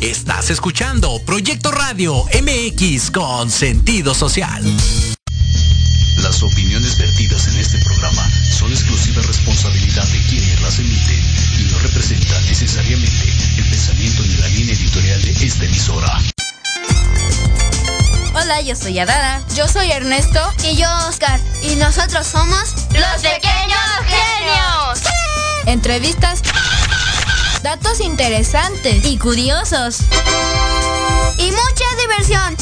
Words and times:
Estás 0.00 0.48
escuchando 0.48 1.20
Proyecto 1.26 1.70
Radio 1.70 2.24
MX 2.24 3.10
con 3.10 3.50
sentido 3.50 4.14
social. 4.14 4.64
Las 6.16 6.42
opiniones 6.42 6.96
vertidas 6.96 7.46
en 7.48 7.56
este 7.58 7.76
programa 7.84 8.26
son 8.50 8.72
exclusiva 8.72 9.20
responsabilidad 9.20 10.08
de 10.08 10.18
quienes 10.30 10.58
las 10.62 10.78
emiten 10.78 11.20
y 11.58 11.70
no 11.70 11.78
representan 11.80 12.42
necesariamente 12.46 13.28
el 13.58 13.68
pensamiento 13.68 14.22
ni 14.22 14.36
la 14.36 14.48
línea 14.48 14.74
editorial 14.74 15.22
de 15.22 15.32
esta 15.32 15.64
emisora. 15.66 16.18
Hola, 18.32 18.62
yo 18.62 18.74
soy 18.76 18.98
Adara. 18.98 19.42
Yo 19.54 19.68
soy 19.68 19.92
Ernesto. 19.92 20.40
Y 20.64 20.76
yo 20.76 20.88
Oscar. 21.10 21.38
Y 21.62 21.74
nosotros 21.74 22.26
somos 22.26 22.72
los 22.92 23.20
pequeños 23.20 23.80
genios. 24.06 25.00
Entrevistas, 25.66 26.40
datos 27.62 28.00
interesantes 28.00 29.04
y 29.04 29.18
curiosos. 29.18 30.00
Y 31.38 31.50
mucha 31.50 31.84
diversión. 31.98 32.56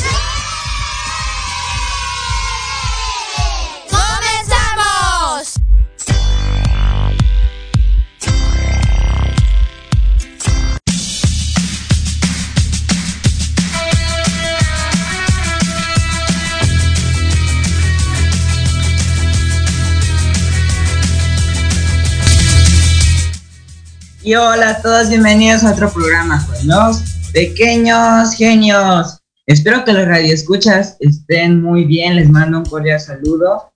Y 24.29 24.35
hola 24.35 24.69
a 24.69 24.83
todos, 24.83 25.09
bienvenidos 25.09 25.65
a 25.65 25.73
otro 25.73 25.91
programa 25.91 26.47
con 26.47 26.67
los 26.67 26.99
pequeños 27.33 28.35
genios. 28.37 29.21
Espero 29.47 29.87
que 29.87 29.95
los 29.95 30.07
radioescuchas 30.07 30.99
estén 31.01 31.63
muy 31.63 31.87
bien, 31.87 32.17
les 32.17 32.29
mando 32.29 32.59
un 32.59 32.67
cordial 32.67 33.01
saludo. 33.01 33.73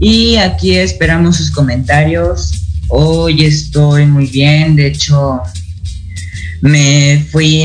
Y 0.00 0.34
aquí 0.38 0.74
esperamos 0.76 1.36
sus 1.36 1.52
comentarios. 1.52 2.54
Hoy 2.88 3.44
estoy 3.44 4.04
muy 4.06 4.26
bien, 4.26 4.74
de 4.74 4.88
hecho 4.88 5.40
me 6.60 7.24
fui, 7.30 7.64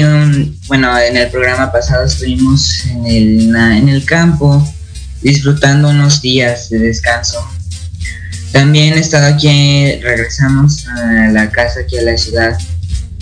bueno, 0.68 1.00
en 1.00 1.18
el 1.18 1.32
programa 1.32 1.72
pasado 1.72 2.06
estuvimos 2.06 2.86
en 2.86 3.08
el, 3.08 3.56
en 3.56 3.90
el 3.90 4.06
campo 4.06 4.64
disfrutando 5.24 5.90
unos 5.90 6.22
días 6.22 6.70
de 6.70 6.78
descanso. 6.78 7.44
También 8.52 8.96
he 8.96 9.00
estado 9.00 9.34
aquí, 9.34 9.96
regresamos 10.02 10.88
a 10.88 11.28
la 11.28 11.50
casa 11.52 11.82
aquí 11.82 11.98
a 11.98 12.02
la 12.02 12.18
ciudad. 12.18 12.58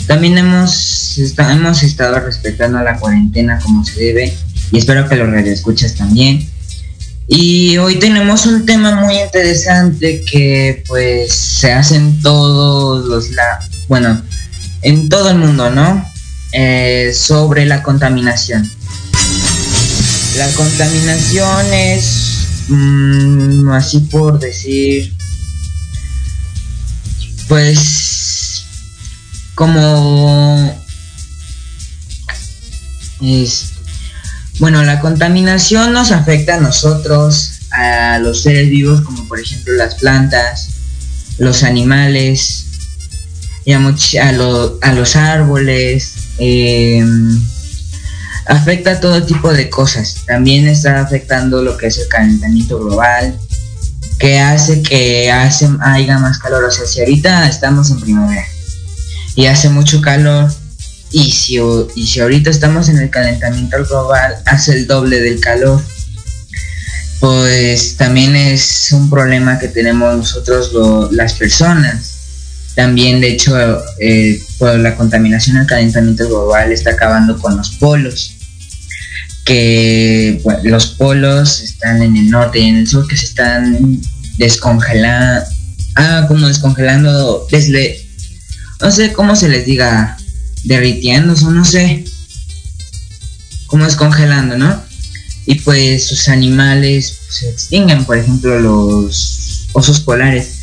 También 0.07 0.37
hemos, 0.37 1.17
hemos 1.37 1.83
estado 1.83 2.19
respetando 2.19 2.81
la 2.81 2.97
cuarentena 2.97 3.59
como 3.59 3.83
se 3.83 3.99
debe 3.99 4.37
y 4.71 4.77
espero 4.77 5.07
que 5.07 5.15
los 5.15 5.29
radioescuchas 5.29 5.95
también. 5.95 6.47
Y 7.27 7.77
hoy 7.77 7.99
tenemos 7.99 8.45
un 8.45 8.65
tema 8.65 8.95
muy 8.95 9.17
interesante 9.17 10.23
que 10.23 10.83
pues 10.87 11.33
se 11.33 11.73
hace 11.73 11.97
en 11.97 12.21
todos 12.21 13.05
los, 13.05 13.31
la, 13.31 13.59
bueno, 13.89 14.21
en 14.81 15.09
todo 15.09 15.31
el 15.31 15.37
mundo, 15.37 15.69
¿no? 15.69 16.05
Eh, 16.53 17.11
sobre 17.13 17.65
la 17.65 17.83
contaminación. 17.83 18.69
La 20.37 20.47
contaminación 20.53 21.73
es, 21.73 22.26
mm, 22.67 23.69
así 23.71 23.99
por 24.01 24.39
decir, 24.39 25.15
pues 27.47 28.63
como 29.55 30.85
es, 33.21 33.71
bueno, 34.59 34.83
la 34.83 34.99
contaminación 34.99 35.93
nos 35.93 36.11
afecta 36.11 36.55
a 36.55 36.59
nosotros, 36.59 37.51
a 37.71 38.19
los 38.19 38.43
seres 38.43 38.69
vivos, 38.69 39.01
como 39.01 39.27
por 39.27 39.39
ejemplo 39.39 39.73
las 39.73 39.95
plantas, 39.95 40.69
los 41.37 41.63
animales, 41.63 42.67
y 43.67 43.73
a, 43.73 43.79
a, 44.81 44.93
los 44.93 45.15
árboles, 45.17 46.13
em, 46.37 47.37
afecta 48.47 48.91
a 48.91 48.99
todo 48.99 49.23
tipo 49.23 49.53
de 49.53 49.69
cosas. 49.69 50.23
También 50.25 50.67
está 50.67 51.01
afectando 51.01 51.61
lo 51.61 51.77
que 51.77 51.87
es 51.87 51.97
el 51.97 52.07
calentamiento 52.07 52.79
global, 52.79 53.37
que 54.19 54.39
hace 54.39 54.81
que 54.81 55.31
hace, 55.31 55.69
haya 55.81 56.17
más 56.19 56.39
calor. 56.39 56.63
O 56.63 56.71
sea, 56.71 56.85
si 56.85 56.99
ahorita 56.99 57.47
estamos 57.47 57.91
en 57.91 57.99
primavera 57.99 58.45
y 59.35 59.45
hace 59.45 59.69
mucho 59.69 60.01
calor, 60.01 60.51
y 61.11 61.31
si, 61.31 61.57
y 61.95 62.07
si 62.07 62.19
ahorita 62.19 62.49
estamos 62.49 62.89
en 62.89 62.97
el 62.97 63.09
calentamiento 63.09 63.77
global, 63.85 64.35
hace 64.45 64.73
el 64.73 64.87
doble 64.87 65.21
del 65.21 65.39
calor, 65.39 65.81
pues 67.19 67.95
también 67.95 68.35
es 68.35 68.91
un 68.91 69.09
problema 69.09 69.57
que 69.57 69.69
tenemos 69.69 70.17
nosotros 70.17 71.11
las 71.11 71.33
personas. 71.33 72.13
También, 72.75 73.21
de 73.21 73.31
hecho, 73.31 73.55
eh, 73.99 74.39
por 74.59 74.77
la 74.77 74.95
contaminación, 74.95 75.57
el 75.57 75.65
calentamiento 75.65 76.27
global 76.27 76.71
está 76.71 76.91
acabando 76.91 77.39
con 77.39 77.57
los 77.57 77.71
polos 77.71 78.36
que 79.47 80.41
los 80.63 80.87
polos 80.87 81.61
están 81.61 82.01
en 82.01 82.17
el 82.17 82.29
norte 82.29 82.59
y 82.59 82.65
en 82.65 82.75
el 82.75 82.87
sur 82.87 83.07
que 83.07 83.15
se 83.15 83.27
están 83.27 84.01
descongelando, 84.37 85.45
ah, 85.95 86.25
como 86.27 86.49
descongelando 86.49 87.47
desde, 87.49 88.05
no 88.81 88.91
sé 88.91 89.13
cómo 89.13 89.37
se 89.37 89.47
les 89.47 89.65
diga, 89.65 90.17
derritiéndose, 90.65 91.45
no 91.45 91.63
sé, 91.63 92.03
como 93.67 93.85
descongelando, 93.85 94.57
¿no? 94.57 94.83
Y 95.45 95.55
pues 95.55 96.05
sus 96.07 96.27
animales 96.27 97.17
se 97.29 97.49
extinguen, 97.49 98.03
por 98.03 98.17
ejemplo 98.17 98.59
los 98.59 99.69
osos 99.71 100.01
polares. 100.01 100.55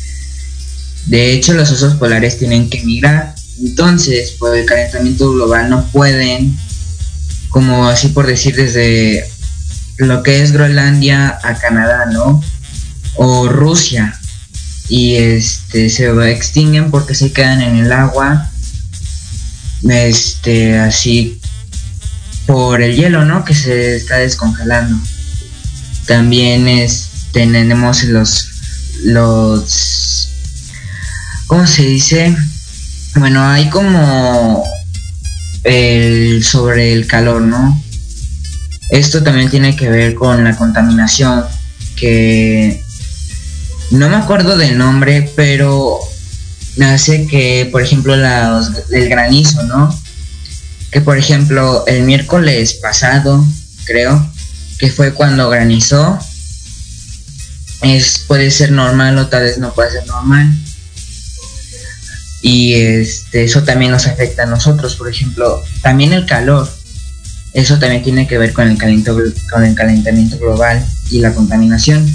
De 1.07 1.33
hecho, 1.33 1.53
los 1.53 1.71
osos 1.71 1.95
polares 1.95 2.37
tienen 2.37 2.69
que 2.69 2.83
migrar. 2.83 3.33
Entonces, 3.59 4.31
por 4.37 4.55
el 4.55 4.65
calentamiento 4.65 5.31
global 5.31 5.69
no 5.71 5.87
pueden 5.91 6.55
como 7.55 7.87
así 7.87 8.09
por 8.09 8.27
decir, 8.27 8.53
desde 8.53 9.25
lo 9.95 10.23
que 10.23 10.41
es 10.41 10.51
Groenlandia 10.51 11.39
a 11.41 11.55
Canadá, 11.55 12.05
¿no? 12.11 12.43
O 13.15 13.47
Rusia. 13.47 14.19
Y 14.89 15.15
este 15.15 15.89
se 15.89 16.09
extinguen 16.29 16.91
porque 16.91 17.15
se 17.15 17.31
quedan 17.31 17.61
en 17.61 17.77
el 17.77 17.93
agua. 17.93 18.51
Este, 19.89 20.77
así 20.79 21.39
por 22.45 22.81
el 22.81 22.97
hielo, 22.97 23.23
¿no? 23.23 23.45
Que 23.45 23.55
se 23.55 23.95
está 23.95 24.17
descongelando. 24.17 25.01
También 26.07 26.67
es, 26.67 27.07
tenemos 27.31 28.03
los 28.03 28.49
los 29.05 30.29
¿cómo 31.47 31.65
se 31.65 31.83
dice? 31.83 32.35
Bueno, 33.15 33.47
hay 33.47 33.69
como 33.69 34.74
el, 35.65 36.43
sobre 36.43 36.93
el 36.93 37.07
calor, 37.07 37.41
¿no? 37.41 37.81
Esto 38.91 39.23
también 39.23 39.49
tiene 39.49 39.75
que 39.75 39.89
ver 39.89 40.13
con 40.13 40.43
la 40.43 40.55
contaminación, 40.55 41.43
que 41.95 42.81
no 43.91 44.07
me 44.09 44.15
acuerdo 44.15 44.57
del 44.57 44.77
nombre, 44.77 45.31
pero 45.35 45.99
hace 46.81 47.25
que, 47.27 47.67
por 47.71 47.81
ejemplo, 47.81 48.13
el 48.13 49.09
granizo, 49.09 49.63
¿no? 49.63 49.93
Que, 50.91 51.01
por 51.01 51.17
ejemplo, 51.17 51.83
el 51.87 52.03
miércoles 52.03 52.75
pasado, 52.75 53.43
creo, 53.85 54.31
que 54.77 54.91
fue 54.91 55.13
cuando 55.13 55.49
granizó, 55.49 56.19
es, 57.81 58.19
puede 58.19 58.51
ser 58.51 58.71
normal 58.71 59.17
o 59.17 59.27
tal 59.27 59.43
vez 59.43 59.57
no 59.57 59.73
puede 59.73 59.91
ser 59.91 60.07
normal 60.07 60.55
y 62.41 62.73
este, 62.73 63.43
eso 63.43 63.63
también 63.63 63.91
nos 63.91 64.07
afecta 64.07 64.43
a 64.43 64.47
nosotros, 64.47 64.95
por 64.95 65.09
ejemplo, 65.09 65.63
también 65.81 66.13
el 66.13 66.25
calor, 66.25 66.69
eso 67.53 67.79
también 67.79 68.03
tiene 68.03 68.27
que 68.27 68.37
ver 68.37 68.53
con 68.53 68.69
el, 68.69 68.77
con 68.77 69.63
el 69.63 69.75
calentamiento 69.75 70.37
global 70.37 70.85
y 71.09 71.19
la 71.19 71.33
contaminación. 71.33 72.05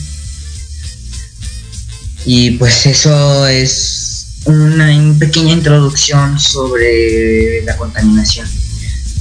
Y 2.26 2.52
pues 2.52 2.84
eso 2.84 3.46
es 3.46 4.10
una 4.44 4.90
pequeña 5.18 5.52
introducción 5.52 6.38
sobre 6.38 7.62
la 7.64 7.76
contaminación. 7.76 8.46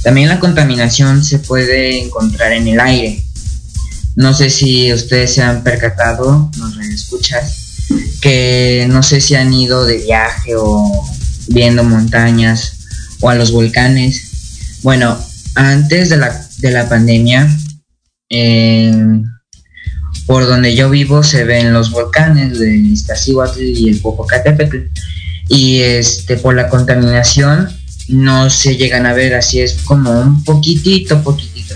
También 0.02 0.28
la 0.28 0.40
contaminación 0.40 1.24
se 1.24 1.38
puede 1.38 2.02
encontrar 2.02 2.52
en 2.52 2.68
el 2.68 2.80
aire. 2.80 3.24
No 4.16 4.34
sé 4.34 4.50
si 4.50 4.92
ustedes 4.92 5.34
se 5.34 5.42
han 5.42 5.62
percatado, 5.62 6.50
nos 6.56 6.76
escuchas, 6.78 7.59
que 8.20 8.86
no 8.88 9.02
sé 9.02 9.20
si 9.20 9.34
han 9.34 9.52
ido 9.52 9.84
de 9.84 9.98
viaje 9.98 10.54
o 10.56 11.04
viendo 11.48 11.84
montañas 11.84 12.72
o 13.20 13.30
a 13.30 13.34
los 13.34 13.52
volcanes. 13.52 14.78
Bueno, 14.82 15.18
antes 15.54 16.08
de 16.08 16.16
la, 16.16 16.48
de 16.58 16.70
la 16.70 16.88
pandemia, 16.88 17.48
por 20.26 20.46
donde 20.46 20.74
yo 20.76 20.90
vivo 20.90 21.22
se 21.22 21.44
ven 21.44 21.72
los 21.72 21.90
volcanes 21.90 22.58
de 22.58 22.76
Iztaccíhuatl 22.76 23.60
y 23.60 23.88
el 23.88 24.00
Popocatépetl. 24.00 24.78
Y 25.48 25.80
este, 25.80 26.36
por 26.36 26.54
la 26.54 26.68
contaminación 26.68 27.68
no 28.08 28.50
se 28.50 28.76
llegan 28.76 29.06
a 29.06 29.12
ver, 29.12 29.34
así 29.34 29.60
es 29.60 29.74
como 29.84 30.12
un 30.20 30.44
poquitito, 30.44 31.22
poquitito. 31.22 31.74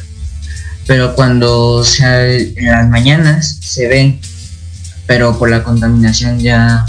Pero 0.87 1.14
cuando 1.14 1.82
sea 1.82 2.31
en 2.31 2.67
las 2.67 2.88
mañanas 2.88 3.58
se 3.60 3.88
ven, 3.88 4.20
pero 5.06 5.38
por 5.38 5.50
la 5.50 5.62
contaminación 5.62 6.38
ya 6.40 6.86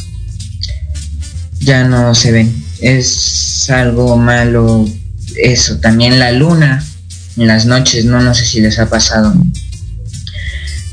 ya 1.59 1.83
no 1.83 2.13
se 2.15 2.31
ven. 2.31 2.63
Es 2.79 3.69
algo 3.69 4.17
malo 4.17 4.85
eso. 5.38 5.77
También 5.79 6.19
la 6.19 6.31
luna 6.31 6.83
en 7.38 7.47
las 7.47 7.65
noches, 7.65 8.06
no, 8.06 8.21
no 8.21 8.33
sé 8.33 8.45
si 8.45 8.62
les 8.62 8.79
ha 8.79 8.89
pasado 8.89 9.33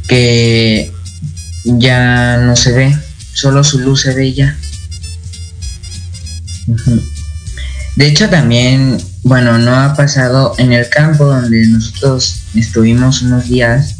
que 0.08 0.92
ya 1.64 2.38
no 2.38 2.56
se 2.56 2.72
ve, 2.72 2.96
solo 3.32 3.62
su 3.62 3.78
luz 3.78 4.02
se 4.02 4.14
ve 4.14 4.32
ya. 4.32 4.56
De 7.96 8.08
hecho 8.08 8.28
también, 8.28 8.98
bueno, 9.22 9.58
no 9.58 9.76
ha 9.76 9.94
pasado 9.94 10.54
en 10.58 10.72
el 10.72 10.88
campo 10.88 11.24
donde 11.24 11.66
nosotros 11.68 12.36
estuvimos 12.54 13.22
unos 13.22 13.48
días, 13.48 13.96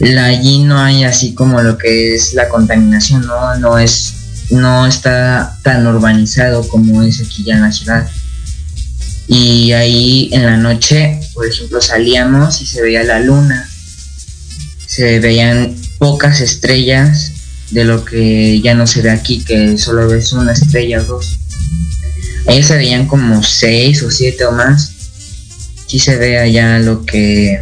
allí 0.00 0.60
no 0.60 0.78
hay 0.78 1.04
así 1.04 1.34
como 1.34 1.60
lo 1.62 1.76
que 1.76 2.14
es 2.14 2.34
la 2.34 2.48
contaminación, 2.48 3.26
no, 3.26 3.56
no 3.56 3.78
es, 3.78 4.14
no 4.50 4.86
está 4.86 5.58
tan 5.62 5.86
urbanizado 5.86 6.66
como 6.68 7.02
es 7.02 7.20
aquí 7.20 7.44
ya 7.44 7.54
en 7.54 7.62
la 7.62 7.72
ciudad. 7.72 8.08
Y 9.26 9.72
ahí 9.72 10.30
en 10.32 10.46
la 10.46 10.56
noche, 10.56 11.20
por 11.34 11.46
ejemplo, 11.46 11.82
salíamos 11.82 12.62
y 12.62 12.66
se 12.66 12.80
veía 12.80 13.02
la 13.02 13.20
luna, 13.20 13.68
se 14.86 15.20
veían 15.20 15.76
pocas 15.98 16.40
estrellas 16.40 17.32
de 17.70 17.84
lo 17.84 18.04
que 18.04 18.60
ya 18.62 18.74
no 18.74 18.86
se 18.86 19.02
ve 19.02 19.10
aquí, 19.10 19.44
que 19.44 19.76
solo 19.76 20.08
ves 20.08 20.32
una 20.32 20.52
estrella 20.52 21.00
o 21.02 21.04
dos. 21.04 21.38
Ahí 22.46 22.62
se 22.62 22.76
veían 22.76 23.06
como 23.06 23.42
seis 23.42 24.02
o 24.02 24.10
siete 24.10 24.44
o 24.46 24.52
más. 24.52 24.92
Sí 25.86 25.98
se 25.98 26.16
ve 26.16 26.38
allá 26.38 26.78
lo 26.78 27.04
que 27.04 27.60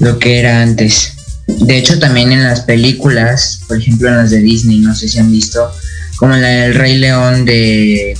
lo 0.00 0.18
que 0.18 0.38
era 0.38 0.62
antes. 0.62 1.12
De 1.46 1.78
hecho 1.78 1.98
también 1.98 2.32
en 2.32 2.42
las 2.42 2.62
películas, 2.62 3.60
por 3.68 3.80
ejemplo 3.80 4.08
en 4.08 4.16
las 4.16 4.30
de 4.30 4.40
Disney, 4.40 4.78
no 4.78 4.94
sé 4.94 5.08
si 5.08 5.18
han 5.18 5.30
visto, 5.30 5.70
como 6.16 6.34
la 6.34 6.48
del 6.48 6.74
Rey 6.74 6.96
León 6.96 7.44
de 7.44 8.16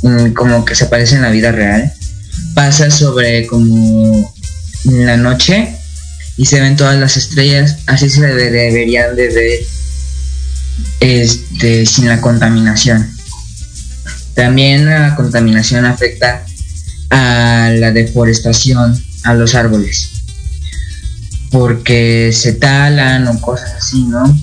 como, 0.00 0.34
como 0.34 0.64
que 0.64 0.74
se 0.74 0.86
parece 0.86 1.16
en 1.16 1.22
la 1.22 1.30
vida 1.30 1.52
real, 1.52 1.92
pasa 2.54 2.90
sobre 2.90 3.46
como 3.46 4.34
la 4.84 5.16
noche 5.16 5.74
y 6.36 6.46
se 6.46 6.60
ven 6.60 6.76
todas 6.76 6.98
las 6.98 7.16
estrellas, 7.16 7.78
así 7.86 8.08
se 8.08 8.22
deberían 8.22 9.16
de 9.16 9.28
ver 9.28 9.58
este, 11.00 11.84
sin 11.84 12.08
la 12.08 12.20
contaminación. 12.20 13.10
También 14.34 14.86
la 14.86 15.16
contaminación 15.16 15.84
afecta 15.84 16.44
a 17.10 17.70
la 17.74 17.90
deforestación, 17.90 19.02
a 19.24 19.34
los 19.34 19.56
árboles, 19.56 20.10
porque 21.50 22.30
se 22.32 22.52
talan 22.52 23.26
o 23.28 23.40
cosas 23.40 23.72
así, 23.78 24.02
¿no? 24.04 24.36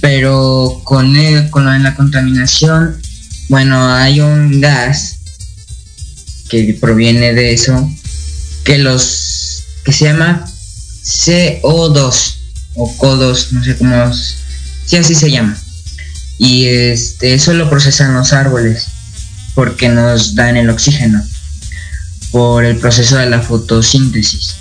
Pero 0.00 0.80
con, 0.84 1.16
el, 1.16 1.50
con 1.50 1.64
la 1.82 1.94
contaminación, 1.94 3.00
bueno, 3.48 3.92
hay 3.92 4.20
un 4.20 4.60
gas 4.60 5.16
que 6.48 6.76
proviene 6.80 7.34
de 7.34 7.52
eso, 7.52 7.90
que 8.64 8.78
los 8.78 9.64
que 9.84 9.92
se 9.92 10.04
llama 10.06 10.44
CO2 11.04 12.34
o 12.74 12.94
CO2, 12.96 13.52
no 13.52 13.64
sé 13.64 13.76
cómo, 13.76 14.12
si 14.86 14.96
así 14.96 15.14
se 15.14 15.30
llama. 15.30 15.56
Y 16.38 16.66
este, 16.66 17.34
eso 17.34 17.52
lo 17.52 17.68
procesan 17.68 18.14
los 18.14 18.32
árboles 18.32 18.86
porque 19.54 19.88
nos 19.88 20.36
dan 20.36 20.56
el 20.56 20.70
oxígeno 20.70 21.20
por 22.30 22.64
el 22.64 22.76
proceso 22.76 23.16
de 23.16 23.28
la 23.28 23.40
fotosíntesis. 23.40 24.57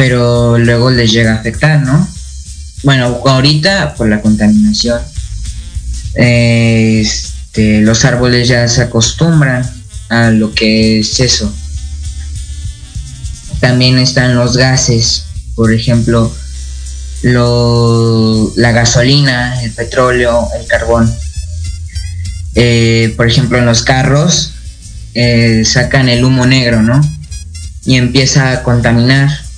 Pero 0.00 0.56
luego 0.56 0.90
les 0.90 1.12
llega 1.12 1.32
a 1.34 1.40
afectar, 1.40 1.82
¿no? 1.82 2.08
Bueno, 2.84 3.20
ahorita 3.22 3.96
por 3.96 4.08
la 4.08 4.22
contaminación, 4.22 4.98
este, 6.14 7.82
los 7.82 8.06
árboles 8.06 8.48
ya 8.48 8.66
se 8.66 8.80
acostumbran 8.80 9.62
a 10.08 10.30
lo 10.30 10.54
que 10.54 11.00
es 11.00 11.20
eso, 11.20 11.54
también 13.60 13.98
están 13.98 14.36
los 14.36 14.56
gases, 14.56 15.24
por 15.54 15.70
ejemplo, 15.70 16.34
la 17.22 18.72
gasolina, 18.72 19.62
el 19.62 19.72
petróleo, 19.72 20.48
el 20.58 20.66
carbón. 20.66 21.14
Eh, 22.54 23.12
por 23.18 23.26
ejemplo, 23.28 23.58
en 23.58 23.66
los 23.66 23.82
carros 23.82 24.54
eh, 25.12 25.62
sacan 25.66 26.08
el 26.08 26.24
humo 26.24 26.46
negro, 26.46 26.80
¿no? 26.80 27.02
Y 27.84 27.96
empieza 27.96 28.50
a 28.52 28.62
contaminar 28.62 29.49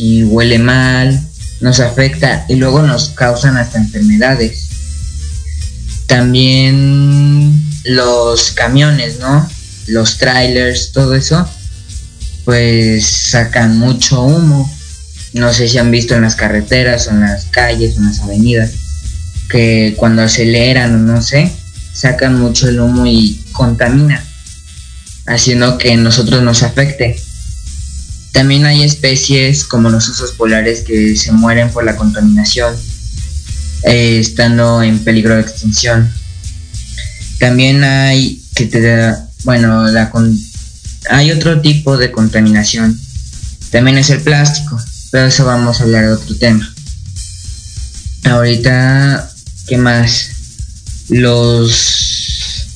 y 0.00 0.24
huele 0.24 0.58
mal, 0.58 1.20
nos 1.60 1.78
afecta 1.78 2.46
y 2.48 2.54
luego 2.54 2.82
nos 2.82 3.10
causan 3.10 3.58
hasta 3.58 3.78
enfermedades. 3.78 4.68
También 6.06 7.62
los 7.84 8.52
camiones, 8.52 9.18
¿no? 9.18 9.46
Los 9.88 10.16
trailers, 10.16 10.92
todo 10.92 11.14
eso 11.14 11.46
pues 12.46 13.06
sacan 13.06 13.78
mucho 13.78 14.22
humo. 14.22 14.68
No 15.34 15.52
sé 15.52 15.68
si 15.68 15.76
han 15.76 15.90
visto 15.90 16.14
en 16.14 16.22
las 16.22 16.34
carreteras 16.34 17.06
o 17.06 17.10
en 17.10 17.20
las 17.20 17.44
calles 17.44 17.96
en 17.96 18.06
las 18.06 18.20
avenidas 18.20 18.72
que 19.50 19.94
cuando 19.98 20.22
aceleran 20.22 20.94
o 20.94 20.98
no 20.98 21.22
sé, 21.22 21.52
sacan 21.92 22.40
mucho 22.40 22.68
el 22.68 22.80
humo 22.80 23.04
y 23.04 23.44
contamina, 23.52 24.24
haciendo 25.26 25.76
que 25.76 25.96
nosotros 25.96 26.42
nos 26.42 26.62
afecte. 26.62 27.20
También 28.32 28.64
hay 28.64 28.82
especies 28.82 29.64
como 29.64 29.90
los 29.90 30.08
osos 30.08 30.32
polares 30.32 30.80
que 30.80 31.16
se 31.16 31.32
mueren 31.32 31.70
por 31.70 31.84
la 31.84 31.96
contaminación, 31.96 32.74
eh, 33.84 34.18
estando 34.20 34.82
en 34.82 34.98
peligro 35.00 35.34
de 35.34 35.42
extinción. 35.42 36.12
También 37.38 37.82
hay 37.82 38.40
que 38.54 38.66
te 38.66 38.80
da, 38.80 39.28
bueno, 39.44 39.86
la, 39.88 40.12
hay 41.08 41.30
otro 41.32 41.60
tipo 41.60 41.96
de 41.96 42.12
contaminación. 42.12 42.98
También 43.70 43.98
es 43.98 44.10
el 44.10 44.20
plástico, 44.20 44.78
pero 45.10 45.26
eso 45.26 45.44
vamos 45.44 45.80
a 45.80 45.84
hablar 45.84 46.06
de 46.06 46.12
otro 46.12 46.36
tema. 46.36 46.74
Ahorita, 48.24 49.30
¿qué 49.66 49.76
más? 49.76 50.30
Los... 51.08 52.66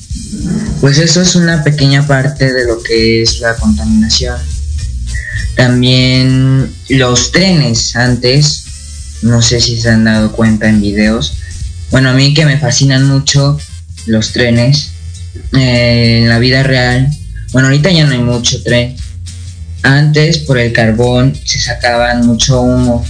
Pues 0.81 0.97
eso 0.97 1.21
es 1.21 1.35
una 1.35 1.63
pequeña 1.63 2.05
parte 2.07 2.51
de 2.51 2.65
lo 2.65 2.81
que 2.81 3.21
es 3.21 3.39
la 3.39 3.55
contaminación. 3.55 4.37
También 5.55 6.73
los 6.89 7.31
trenes 7.31 7.95
antes, 7.95 9.19
no 9.21 9.41
sé 9.41 9.61
si 9.61 9.79
se 9.79 9.89
han 9.89 10.03
dado 10.03 10.31
cuenta 10.31 10.67
en 10.67 10.81
videos. 10.81 11.37
Bueno, 11.91 12.09
a 12.09 12.13
mí 12.13 12.33
que 12.33 12.45
me 12.45 12.57
fascinan 12.57 13.07
mucho 13.07 13.57
los 14.05 14.31
trenes. 14.31 14.91
Eh, 15.53 16.19
en 16.23 16.29
la 16.29 16.39
vida 16.39 16.63
real 16.63 17.09
bueno, 17.55 17.69
ahorita 17.69 17.89
ya 17.89 18.05
no 18.05 18.11
hay 18.11 18.19
mucho 18.19 18.61
tren. 18.63 18.97
Antes 19.81 20.39
por 20.39 20.57
el 20.57 20.73
carbón 20.73 21.33
se 21.45 21.57
sacaban 21.57 22.27
mucho 22.27 22.59
humo 22.59 23.05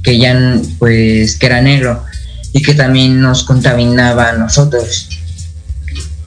que 0.00 0.16
ya 0.16 0.60
pues 0.78 1.36
que 1.36 1.46
era 1.46 1.60
negro 1.60 2.04
y 2.52 2.62
que 2.62 2.74
también 2.74 3.20
nos 3.20 3.42
contaminaba 3.42 4.28
a 4.28 4.34
nosotros, 4.34 5.08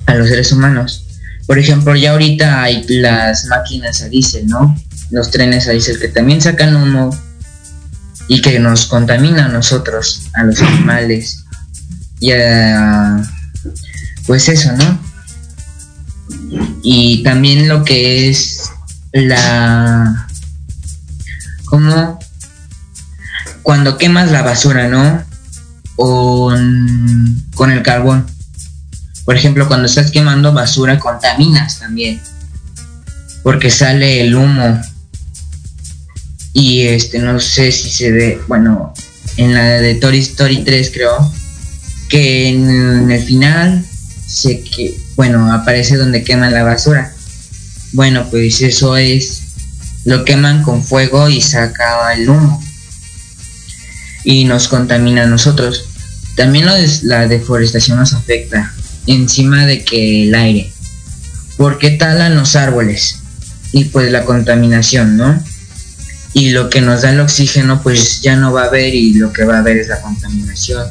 a 0.08 0.16
los 0.16 0.28
seres 0.28 0.52
humanos. 0.52 1.06
Por 1.48 1.58
ejemplo, 1.58 1.96
ya 1.96 2.12
ahorita 2.12 2.64
hay 2.64 2.86
las 2.90 3.46
máquinas 3.46 4.02
a 4.02 4.10
diésel, 4.10 4.48
¿no? 4.48 4.76
Los 5.12 5.30
trenes 5.30 5.68
a 5.68 5.72
diésel 5.72 6.00
que 6.00 6.08
también 6.08 6.42
sacan 6.42 6.76
humo 6.76 7.16
y 8.28 8.42
que 8.42 8.60
nos 8.60 8.86
contamina 8.86 9.46
a 9.46 9.50
nosotros, 9.50 10.24
a 10.34 10.44
los 10.44 10.62
animales. 10.62 11.46
Y 12.20 12.32
a, 12.32 13.22
pues 14.26 14.48
eso, 14.50 14.72
¿no? 14.74 15.12
y 16.84 17.24
también 17.24 17.68
lo 17.68 17.84
que 17.84 18.30
es 18.30 18.70
la 19.12 20.28
como 21.66 22.20
cuando 23.64 23.98
quemas 23.98 24.32
la 24.32 24.42
basura, 24.42 24.88
¿no? 24.88 25.24
O 25.96 26.52
con 27.56 27.72
el 27.72 27.84
carbón. 27.84 28.26
Por 29.24 29.36
ejemplo, 29.36 29.68
cuando 29.68 29.86
estás 29.86 30.12
quemando 30.12 30.52
basura 30.52 31.00
contaminas 31.00 31.80
también. 31.80 32.20
Porque 33.44 33.70
sale 33.70 34.22
el 34.22 34.36
humo. 34.36 34.82
Y 36.54 36.82
este 36.82 37.20
no 37.20 37.40
sé 37.40 37.72
si 37.72 37.90
se 37.90 38.12
ve, 38.12 38.42
bueno, 38.48 38.94
en 39.38 39.54
la 39.54 39.64
de 39.82 39.96
Toy 39.96 40.20
Story 40.20 40.64
3 40.64 40.92
creo 40.94 41.34
que 42.10 42.50
en 42.50 43.10
el 43.10 43.24
final 43.24 43.86
se 44.28 44.62
que 44.62 44.98
bueno, 45.16 45.54
aparece 45.54 45.98
donde 45.98 46.24
queman 46.24 46.52
la 46.52 46.64
basura. 46.64 47.14
Bueno, 47.94 48.28
pues 48.32 48.62
eso 48.62 48.98
es, 48.98 49.42
lo 50.04 50.26
queman 50.26 50.64
con 50.64 50.84
fuego 50.84 51.30
y 51.30 51.42
saca 51.42 52.12
el 52.14 52.28
humo. 52.28 52.60
Y 54.24 54.46
nos 54.46 54.68
contamina 54.68 55.24
a 55.24 55.28
nosotros. 55.28 55.86
También 56.36 56.66
lo 56.66 56.74
la 57.04 57.28
deforestación 57.28 58.00
nos 58.00 58.14
afecta. 58.14 58.74
encima 59.06 59.66
de 59.68 59.84
que 59.84 60.24
el 60.24 60.34
aire, 60.34 60.72
porque 61.58 61.92
talan 61.92 62.36
los 62.36 62.56
árboles 62.56 63.20
y 63.74 63.86
pues 63.86 64.12
la 64.12 64.26
contaminación, 64.26 65.18
¿no? 65.18 65.44
Y 66.34 66.52
lo 66.52 66.70
que 66.70 66.82
nos 66.82 67.02
da 67.02 67.12
el 67.12 67.20
oxígeno 67.20 67.82
pues 67.82 68.22
ya 68.22 68.36
no 68.36 68.54
va 68.54 68.64
a 68.64 68.68
haber 68.68 68.96
y 68.96 69.14
lo 69.14 69.34
que 69.34 69.44
va 69.44 69.56
a 69.56 69.60
haber 69.60 69.78
es 69.78 69.90
la 69.90 70.02
contaminación. 70.02 70.88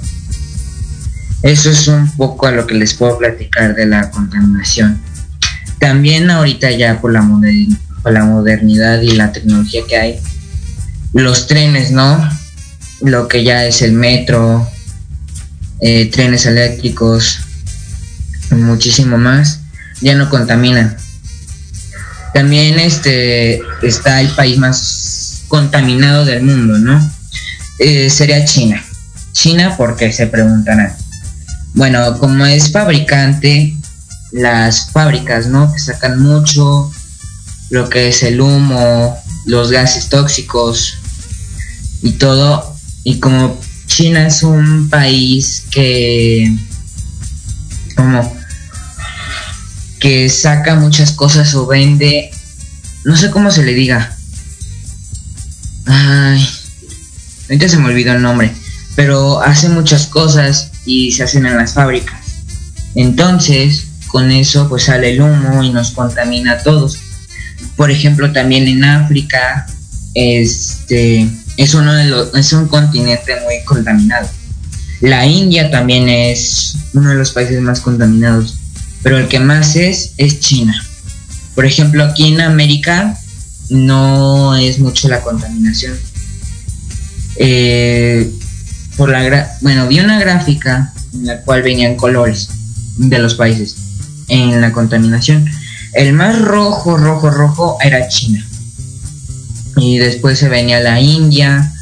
Eso 1.43 1.71
es 1.71 1.89
un 1.89 2.11
poco 2.17 2.47
a 2.47 2.53
lo 2.53 2.67
que 2.67 2.75
les 2.75 2.93
puedo 2.93 3.17
platicar 3.19 3.75
de 3.75 3.87
la 3.87 4.11
contaminación. 4.11 5.01
También 5.79 6.31
ahorita 6.31 6.71
ya 6.73 7.01
por 7.01 7.13
la, 7.13 7.27
por 8.03 8.25
modernidad 8.25 9.01
y 9.01 9.13
la 9.13 9.33
tecnología 9.33 9.83
que 9.89 9.97
hay, 9.97 10.21
los 11.15 11.47
trenes, 11.47 11.91
¿no? 11.91 12.29
Lo 13.01 13.29
que 13.29 13.43
ya 13.43 13.65
es 13.65 13.81
el 13.81 13.93
metro, 13.93 14.69
eh, 15.81 16.11
trenes 16.11 16.45
eléctricos, 16.45 17.41
muchísimo 18.51 19.17
más, 19.17 19.61
ya 20.03 20.15
no 20.15 20.29
contaminan. 20.29 20.97
También 22.35 22.79
este 22.79 23.63
está 23.83 24.21
el 24.21 24.29
país 24.29 24.59
más 24.59 25.00
contaminado 25.51 26.25
del 26.25 26.43
mundo, 26.43 26.79
¿no? 26.79 27.13
Eh, 27.81 28.09
sería 28.09 28.45
China. 28.45 28.83
China 29.33 29.75
porque 29.77 30.13
se 30.13 30.29
preguntarán. 30.29 30.95
Bueno, 31.75 32.19
como 32.19 32.47
es 32.47 32.73
fabricante, 32.73 33.77
las 34.31 34.91
fábricas, 34.93 35.49
¿no? 35.49 35.73
Que 35.73 35.79
sacan 35.81 36.23
mucho 36.23 36.91
lo 37.69 37.89
que 37.89 38.09
es 38.09 38.23
el 38.23 38.41
humo, 38.41 39.19
los 39.45 39.71
gases 39.71 40.09
tóxicos 40.09 40.95
y 42.03 42.13
todo. 42.13 42.77
Y 43.03 43.19
como 43.19 43.59
China 43.87 44.27
es 44.27 44.43
un 44.45 44.89
país 44.89 45.65
que 45.71 46.57
como 47.97 48.41
que 49.99 50.29
saca 50.29 50.77
muchas 50.77 51.11
cosas 51.13 51.55
o 51.55 51.67
vende, 51.67 52.31
no 53.05 53.17
sé 53.17 53.31
cómo 53.31 53.51
se 53.51 53.65
le 53.65 53.75
diga. 53.75 54.17
Ay, 55.87 56.47
ahorita 57.49 57.69
se 57.69 57.79
me 57.79 57.87
olvidó 57.87 58.13
el 58.13 58.23
nombre, 58.23 58.53
pero 58.97 59.41
hace 59.43 59.69
muchas 59.69 60.07
cosas 60.07 60.71
y 60.85 61.13
se 61.13 61.25
hacen 61.25 61.47
en 61.47 61.57
las 61.57 61.75
fábricas. 61.75 62.21
Entonces, 62.95 63.87
con 64.09 64.31
eso 64.31 64.69
pues 64.69 64.85
sale 64.85 65.11
el 65.11 65.21
humo 65.21 65.63
y 65.63 65.71
nos 65.71 65.93
contamina 65.93 66.53
a 66.53 66.63
todos. 66.63 66.99
Por 67.77 67.91
ejemplo, 67.91 68.33
también 68.33 68.67
en 68.69 68.85
África, 68.85 69.67
este 70.15 71.29
es 71.57 71.75
uno 71.75 71.93
de 71.93 72.05
los, 72.05 72.35
es 72.35 72.53
un 72.53 72.69
continente 72.69 73.33
muy 73.45 73.63
contaminado. 73.65 74.29
La 75.01 75.27
India 75.27 75.71
también 75.71 76.09
es 76.09 76.77
uno 76.93 77.11
de 77.11 77.17
los 77.17 77.33
países 77.33 77.61
más 77.61 77.81
contaminados, 77.81 78.57
pero 79.03 79.19
el 79.19 79.29
que 79.29 79.41
más 79.41 79.77
es 79.77 80.13
es 80.17 80.41
China. 80.41 80.75
Por 81.55 81.65
ejemplo, 81.67 82.05
aquí 82.05 82.29
en 82.29 82.41
América 82.41 83.19
no 83.71 84.57
es 84.57 84.79
mucho 84.79 85.09
la 85.09 85.23
contaminación. 85.23 85.99
Eh, 87.37 88.31
por 88.97 89.09
la 89.09 89.57
bueno, 89.63 89.89
vi 89.89 90.01
una 90.01 90.21
gráfica 90.21 90.93
en 91.15 91.27
la 91.27 91.41
cual 91.41 91.63
venían 91.63 91.97
colores 91.97 92.51
de 92.97 93.19
los 93.19 93.35
países 93.35 93.77
en 94.29 94.61
la 94.61 94.73
contaminación. 94.73 95.49
El 95.95 96.13
más 96.13 96.41
rojo, 96.41 96.97
rojo, 96.97 97.31
rojo 97.31 97.79
era 97.83 98.09
China 98.09 98.45
y 99.77 99.99
después 99.99 100.39
se 100.39 100.49
venía 100.49 100.81
la 100.81 101.01
India, 101.01 101.73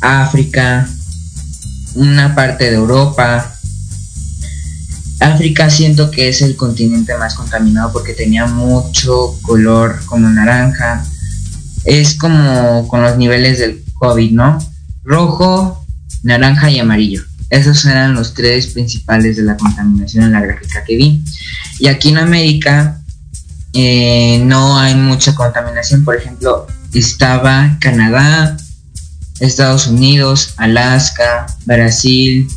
África, 0.00 0.88
una 1.94 2.34
parte 2.34 2.70
de 2.70 2.76
Europa. 2.76 3.53
África 5.20 5.70
siento 5.70 6.10
que 6.10 6.28
es 6.28 6.42
el 6.42 6.56
continente 6.56 7.16
más 7.16 7.34
contaminado 7.34 7.92
porque 7.92 8.14
tenía 8.14 8.46
mucho 8.46 9.38
color 9.42 10.00
como 10.06 10.28
naranja. 10.28 11.04
Es 11.84 12.14
como 12.14 12.88
con 12.88 13.02
los 13.02 13.16
niveles 13.16 13.58
del 13.58 13.84
COVID, 13.94 14.32
¿no? 14.32 14.58
Rojo, 15.04 15.84
naranja 16.22 16.70
y 16.70 16.78
amarillo. 16.78 17.22
Esos 17.50 17.84
eran 17.84 18.14
los 18.14 18.34
tres 18.34 18.68
principales 18.68 19.36
de 19.36 19.42
la 19.42 19.56
contaminación 19.56 20.24
en 20.24 20.32
la 20.32 20.40
gráfica 20.40 20.82
que 20.84 20.96
vi. 20.96 21.24
Y 21.78 21.86
aquí 21.86 22.08
en 22.08 22.18
América 22.18 23.00
eh, 23.72 24.42
no 24.44 24.78
hay 24.78 24.94
mucha 24.94 25.34
contaminación. 25.34 26.04
Por 26.04 26.16
ejemplo, 26.16 26.66
estaba 26.92 27.76
Canadá, 27.80 28.56
Estados 29.40 29.86
Unidos, 29.86 30.54
Alaska, 30.56 31.46
Brasil, 31.66 32.48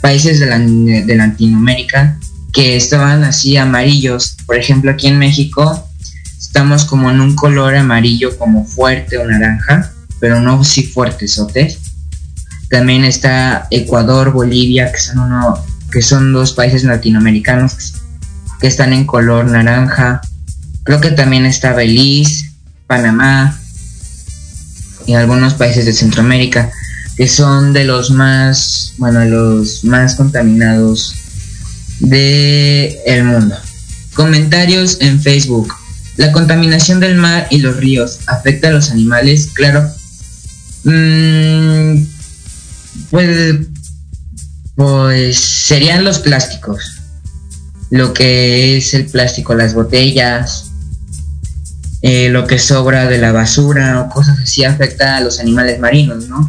países 0.00 0.40
de, 0.40 1.04
de 1.04 1.16
Latinoamérica 1.16 2.18
que 2.52 2.76
estaban 2.76 3.24
así 3.24 3.56
amarillos. 3.56 4.36
Por 4.46 4.56
ejemplo, 4.56 4.90
aquí 4.90 5.06
en 5.06 5.18
México 5.18 5.88
estamos 6.38 6.84
como 6.84 7.10
en 7.10 7.20
un 7.20 7.34
color 7.34 7.76
amarillo 7.76 8.36
como 8.38 8.64
fuerte 8.64 9.18
o 9.18 9.26
naranja, 9.26 9.92
pero 10.20 10.40
no 10.40 10.64
si 10.64 10.84
fuertes, 10.84 11.34
sotes. 11.34 11.78
También 12.70 13.04
está 13.04 13.66
Ecuador, 13.70 14.32
Bolivia, 14.32 14.92
que 14.92 14.98
son 14.98 15.20
uno, 15.20 15.64
que 15.90 16.02
son 16.02 16.32
dos 16.32 16.52
países 16.52 16.84
latinoamericanos 16.84 17.94
que 18.60 18.66
están 18.66 18.92
en 18.92 19.06
color 19.06 19.46
naranja. 19.46 20.20
Creo 20.82 21.00
que 21.00 21.10
también 21.10 21.46
está 21.46 21.72
Belice, 21.72 22.50
Panamá 22.86 23.58
y 25.06 25.14
algunos 25.14 25.54
países 25.54 25.86
de 25.86 25.92
Centroamérica 25.92 26.70
que 27.18 27.26
son 27.26 27.72
de 27.72 27.82
los 27.82 28.12
más, 28.12 28.94
bueno, 28.96 29.24
los 29.24 29.82
más 29.82 30.14
contaminados 30.14 31.16
del 31.98 32.96
el 33.06 33.24
mundo. 33.24 33.56
Comentarios 34.14 34.98
en 35.00 35.20
Facebook. 35.20 35.74
La 36.16 36.30
contaminación 36.30 37.00
del 37.00 37.16
mar 37.16 37.48
y 37.50 37.58
los 37.58 37.76
ríos 37.76 38.20
afecta 38.28 38.68
a 38.68 38.70
los 38.70 38.92
animales, 38.92 39.48
claro. 39.52 39.90
Mm, 40.84 42.04
pues, 43.10 43.56
pues 44.76 45.38
serían 45.40 46.04
los 46.04 46.20
plásticos. 46.20 47.00
Lo 47.90 48.14
que 48.14 48.76
es 48.76 48.94
el 48.94 49.06
plástico, 49.06 49.56
las 49.56 49.74
botellas, 49.74 50.66
eh, 52.02 52.28
lo 52.28 52.46
que 52.46 52.60
sobra 52.60 53.06
de 53.06 53.18
la 53.18 53.32
basura 53.32 54.02
o 54.02 54.08
cosas 54.08 54.38
así 54.38 54.62
afecta 54.62 55.16
a 55.16 55.20
los 55.20 55.40
animales 55.40 55.80
marinos, 55.80 56.28
¿no? 56.28 56.48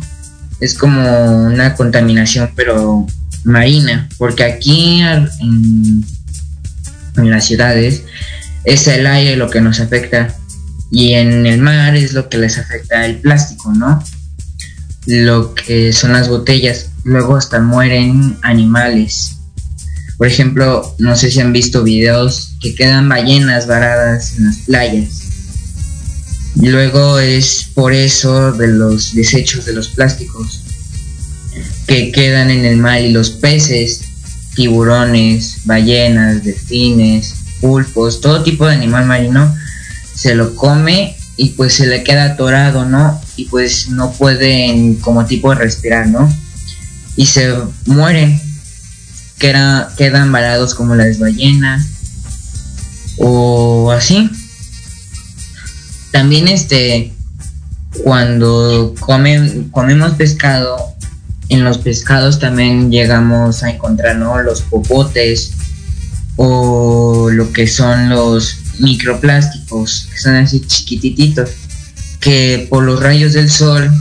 Es 0.60 0.74
como 0.74 1.48
una 1.48 1.76
contaminación, 1.76 2.52
pero 2.56 3.06
marina, 3.44 4.10
porque 4.18 4.44
aquí 4.44 5.02
en, 5.02 6.06
las 7.16 7.46
ciudades 7.46 8.04
es 8.64 8.88
el 8.88 9.08
aire 9.08 9.36
lo 9.36 9.50
que 9.50 9.62
nos 9.62 9.80
afecta 9.80 10.36
y 10.92 11.14
en 11.14 11.46
el 11.46 11.60
mar 11.60 11.96
es 11.96 12.14
lo 12.14 12.30
que 12.30 12.38
les 12.38 12.58
afecta 12.58 13.06
el 13.06 13.18
plástico, 13.18 13.74
¿no? 13.74 14.04
Lo 15.06 15.54
que 15.54 15.94
son 15.94 16.14
las 16.14 16.30
botellas, 16.30 16.92
luego 17.04 17.36
hasta 17.36 17.60
mueren 17.60 18.38
animales. 18.42 19.38
Por 20.18 20.28
ejemplo, 20.28 20.96
no 21.00 21.16
sé 21.16 21.32
si 21.32 21.40
han 21.40 21.54
visto 21.54 21.84
videos 21.84 22.56
que 22.62 22.76
quedan 22.76 23.08
ballenas 23.08 23.68
varadas 23.68 24.38
en 24.38 24.46
las 24.46 24.58
playas 24.58 25.29
Luego 26.56 27.20
es 27.20 27.68
por 27.74 27.94
eso 27.94 28.52
de 28.52 28.68
los 28.68 29.14
desechos 29.14 29.66
de 29.66 29.74
los 29.74 29.90
plásticos 29.90 30.62
que 31.88 32.12
quedan 32.12 32.52
en 32.52 32.66
el 32.66 32.78
mar 32.78 33.02
y 33.02 33.12
los 33.12 33.30
peces, 33.30 34.02
tiburones, 34.56 35.62
ballenas, 35.66 36.44
delfines, 36.44 37.36
pulpos, 37.62 38.22
todo 38.22 38.44
tipo 38.44 38.66
de 38.66 38.76
animal 38.76 39.06
marino 39.06 39.56
se 40.14 40.36
lo 40.36 40.56
come 40.56 41.16
y 41.38 41.52
pues 41.52 41.74
se 41.74 41.88
le 41.88 42.04
queda 42.04 42.26
atorado, 42.26 42.86
¿no? 42.86 43.22
Y 43.38 43.46
pues 43.46 43.90
no 43.90 44.12
pueden 44.12 44.96
como 44.96 45.26
tipo 45.26 45.54
respirar, 45.54 46.08
¿no? 46.08 46.30
Y 47.16 47.26
se 47.26 47.54
mueren, 47.86 48.40
quedan 49.38 50.32
varados 50.32 50.76
como 50.76 50.96
las 50.96 51.20
ballenas 51.20 51.86
o 53.18 53.92
así. 53.92 54.30
También 56.12 56.48
este, 56.48 57.14
cuando 58.04 58.96
comemos 59.00 60.14
pescado, 60.14 60.96
en 61.50 61.64
los 61.64 61.80
pescados 61.80 62.40
también 62.40 62.92
llegamos 62.92 63.64
a 63.64 63.72
encontrar 63.72 64.16
los 64.18 64.62
popotes 64.62 65.52
o 66.36 67.30
lo 67.32 67.52
que 67.52 67.68
son 67.68 68.10
los 68.10 68.58
microplásticos, 68.80 70.08
que 70.12 70.20
son 70.20 70.36
así 70.36 70.62
chiquititos, 70.62 71.50
que 72.20 72.68
por 72.70 72.84
los 72.84 73.02
rayos 73.02 73.34
del 73.34 73.50
sol 73.50 73.92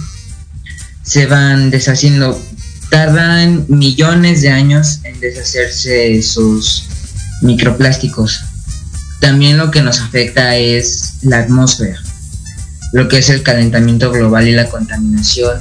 se 1.02 1.26
van 1.26 1.70
deshaciendo. 1.70 2.40
Tardan 2.90 3.66
millones 3.68 4.40
de 4.40 4.48
años 4.48 5.00
en 5.04 5.20
deshacerse 5.20 6.16
esos 6.16 6.86
microplásticos. 7.42 8.40
También 9.20 9.56
lo 9.56 9.70
que 9.70 9.82
nos 9.82 10.00
afecta 10.00 10.56
es 10.56 11.14
la 11.22 11.38
atmósfera. 11.38 11.98
Lo 12.92 13.08
que 13.08 13.18
es 13.18 13.28
el 13.30 13.42
calentamiento 13.42 14.10
global 14.10 14.48
y 14.48 14.52
la 14.52 14.68
contaminación 14.68 15.60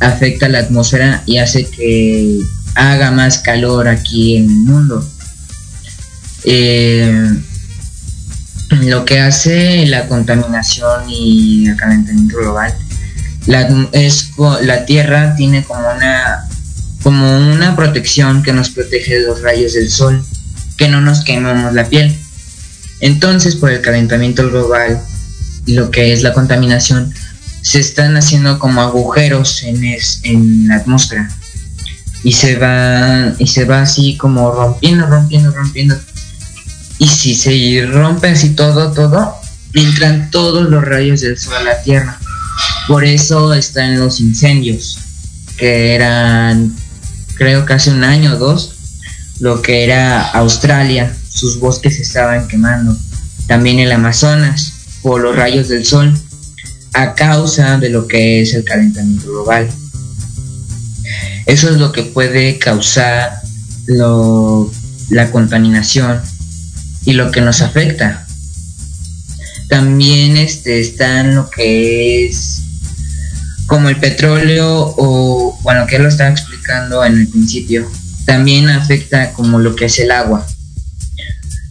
afecta 0.00 0.48
la 0.48 0.60
atmósfera 0.60 1.22
y 1.26 1.38
hace 1.38 1.64
que 1.66 2.40
haga 2.74 3.10
más 3.10 3.38
calor 3.38 3.88
aquí 3.88 4.36
en 4.36 4.44
el 4.44 4.56
mundo. 4.56 5.08
eh, 6.44 7.30
lo 8.82 9.04
que 9.04 9.20
hace 9.20 9.86
la 9.86 10.08
contaminación 10.08 11.08
y 11.08 11.68
el 11.68 11.76
calentamiento 11.76 12.38
global 12.38 12.74
la, 13.46 13.88
es, 13.92 14.32
la 14.62 14.84
Tierra 14.86 15.36
tiene 15.36 15.64
como 15.64 15.80
una 15.80 16.48
como 17.02 17.36
una 17.52 17.76
protección 17.76 18.42
que 18.42 18.54
nos 18.54 18.70
protege 18.70 19.20
de 19.20 19.26
los 19.26 19.42
rayos 19.42 19.74
del 19.74 19.90
sol, 19.90 20.24
que 20.78 20.88
no 20.88 21.02
nos 21.02 21.22
quememos 21.22 21.74
la 21.74 21.84
piel. 21.84 22.18
Entonces, 23.04 23.54
por 23.56 23.70
el 23.70 23.82
calentamiento 23.82 24.48
global 24.48 24.98
y 25.66 25.74
lo 25.74 25.90
que 25.90 26.14
es 26.14 26.22
la 26.22 26.32
contaminación, 26.32 27.12
se 27.60 27.78
están 27.78 28.16
haciendo 28.16 28.58
como 28.58 28.80
agujeros 28.80 29.62
en, 29.62 29.84
en 30.22 30.68
la 30.68 30.76
atmósfera 30.76 31.28
y 32.22 32.32
se 32.32 32.56
va 32.56 33.34
y 33.38 33.46
se 33.46 33.66
va 33.66 33.82
así 33.82 34.16
como 34.16 34.50
rompiendo, 34.52 35.06
rompiendo, 35.06 35.50
rompiendo. 35.50 35.98
Y 36.98 37.06
si 37.08 37.34
se 37.34 37.84
rompe 37.84 38.28
así 38.28 38.54
todo, 38.54 38.92
todo, 38.92 39.34
entran 39.74 40.30
todos 40.30 40.70
los 40.70 40.82
rayos 40.82 41.20
del 41.20 41.38
sol 41.38 41.56
a 41.56 41.62
la 41.62 41.82
Tierra. 41.82 42.18
Por 42.88 43.04
eso 43.04 43.52
están 43.52 44.00
los 44.00 44.18
incendios, 44.18 44.98
que 45.58 45.94
eran, 45.94 46.74
creo 47.34 47.66
hace 47.68 47.90
un 47.90 48.02
año 48.02 48.32
o 48.32 48.38
dos, 48.38 48.73
lo 49.40 49.62
que 49.62 49.84
era 49.84 50.22
Australia, 50.22 51.14
sus 51.28 51.58
bosques 51.58 51.98
estaban 51.98 52.48
quemando. 52.48 52.96
También 53.46 53.78
el 53.78 53.92
Amazonas, 53.92 54.72
por 55.02 55.20
los 55.20 55.36
rayos 55.36 55.68
del 55.68 55.84
sol, 55.84 56.14
a 56.92 57.14
causa 57.14 57.78
de 57.78 57.90
lo 57.90 58.06
que 58.06 58.40
es 58.40 58.54
el 58.54 58.64
calentamiento 58.64 59.26
global. 59.26 59.68
Eso 61.46 61.68
es 61.68 61.76
lo 61.76 61.92
que 61.92 62.04
puede 62.04 62.58
causar 62.58 63.32
la 63.86 65.30
contaminación 65.30 66.22
y 67.04 67.12
lo 67.12 67.30
que 67.30 67.40
nos 67.40 67.60
afecta. 67.60 68.26
También 69.68 70.36
este, 70.36 70.80
están 70.80 71.34
lo 71.34 71.50
que 71.50 72.26
es 72.26 72.60
como 73.66 73.88
el 73.88 73.98
petróleo 73.98 74.94
o 74.96 75.58
bueno 75.62 75.86
que 75.86 75.98
lo 75.98 76.08
estaba 76.08 76.30
explicando 76.30 77.04
en 77.04 77.20
el 77.20 77.28
principio 77.28 77.90
también 78.24 78.68
afecta 78.68 79.32
como 79.32 79.58
lo 79.58 79.74
que 79.76 79.86
es 79.86 79.98
el 79.98 80.10
agua. 80.10 80.46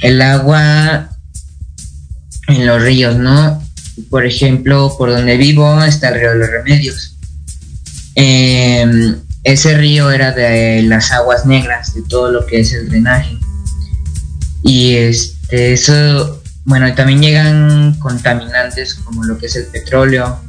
El 0.02 0.22
agua 0.22 1.10
en 2.48 2.66
los 2.66 2.82
ríos 2.82 3.16
no 3.16 3.64
por 4.10 4.26
ejemplo 4.26 4.96
por 4.98 5.12
donde 5.12 5.38
vivo 5.38 5.82
está 5.84 6.10
el 6.10 6.16
río 6.20 6.32
de 6.32 6.38
los 6.38 6.50
remedios. 6.50 7.16
Em, 8.16 9.16
ese 9.44 9.78
río 9.78 10.12
era 10.12 10.32
de 10.32 10.84
las 10.84 11.12
aguas 11.12 11.46
negras 11.46 11.94
de 11.94 12.02
todo 12.04 12.32
lo 12.32 12.46
que 12.46 12.60
es 12.60 12.74
el 12.74 12.90
drenaje. 12.90 13.38
Y 14.64 14.96
este 14.96 15.74
eso 15.74 16.42
bueno 16.66 16.94
también 16.96 17.22
llegan 17.22 17.94
contaminantes 18.00 18.96
como 18.96 19.24
lo 19.24 19.38
que 19.38 19.48
es 19.48 19.56
el 19.56 19.66
petróleo 19.66 20.40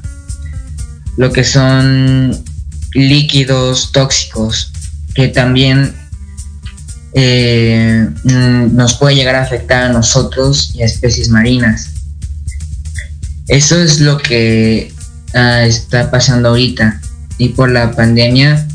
lo 1.16 1.32
que 1.32 1.44
son 1.44 2.44
líquidos 2.92 3.92
tóxicos 3.92 4.72
que 5.14 5.28
también 5.28 5.94
eh, 7.14 8.08
mm, 8.24 8.74
nos 8.74 8.94
puede 8.94 9.14
llegar 9.14 9.36
a 9.36 9.42
afectar 9.42 9.84
a 9.84 9.92
nosotros 9.92 10.72
y 10.74 10.82
a 10.82 10.86
especies 10.86 11.28
marinas. 11.28 11.90
Eso 13.48 13.80
es 13.80 14.00
lo 14.00 14.18
que 14.18 14.92
ah, 15.34 15.64
está 15.64 16.10
pasando 16.10 16.48
ahorita. 16.48 17.00
Y 17.38 17.50
por 17.50 17.70
la 17.70 17.92
pandemia, 17.92 18.66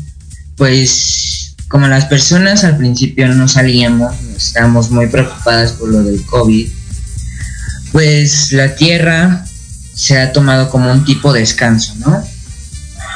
pues 0.56 1.54
como 1.68 1.86
las 1.86 2.06
personas 2.06 2.64
al 2.64 2.76
principio 2.76 3.28
no 3.28 3.46
salíamos, 3.46 4.14
estábamos 4.36 4.90
muy 4.90 5.06
preocupadas 5.06 5.72
por 5.72 5.88
lo 5.88 6.02
del 6.02 6.24
COVID, 6.24 6.68
pues 7.92 8.52
la 8.52 8.74
Tierra 8.74 9.44
se 9.94 10.18
ha 10.18 10.32
tomado 10.32 10.70
como 10.70 10.90
un 10.90 11.04
tipo 11.04 11.32
de 11.32 11.40
descanso, 11.40 11.94
¿no? 11.98 12.22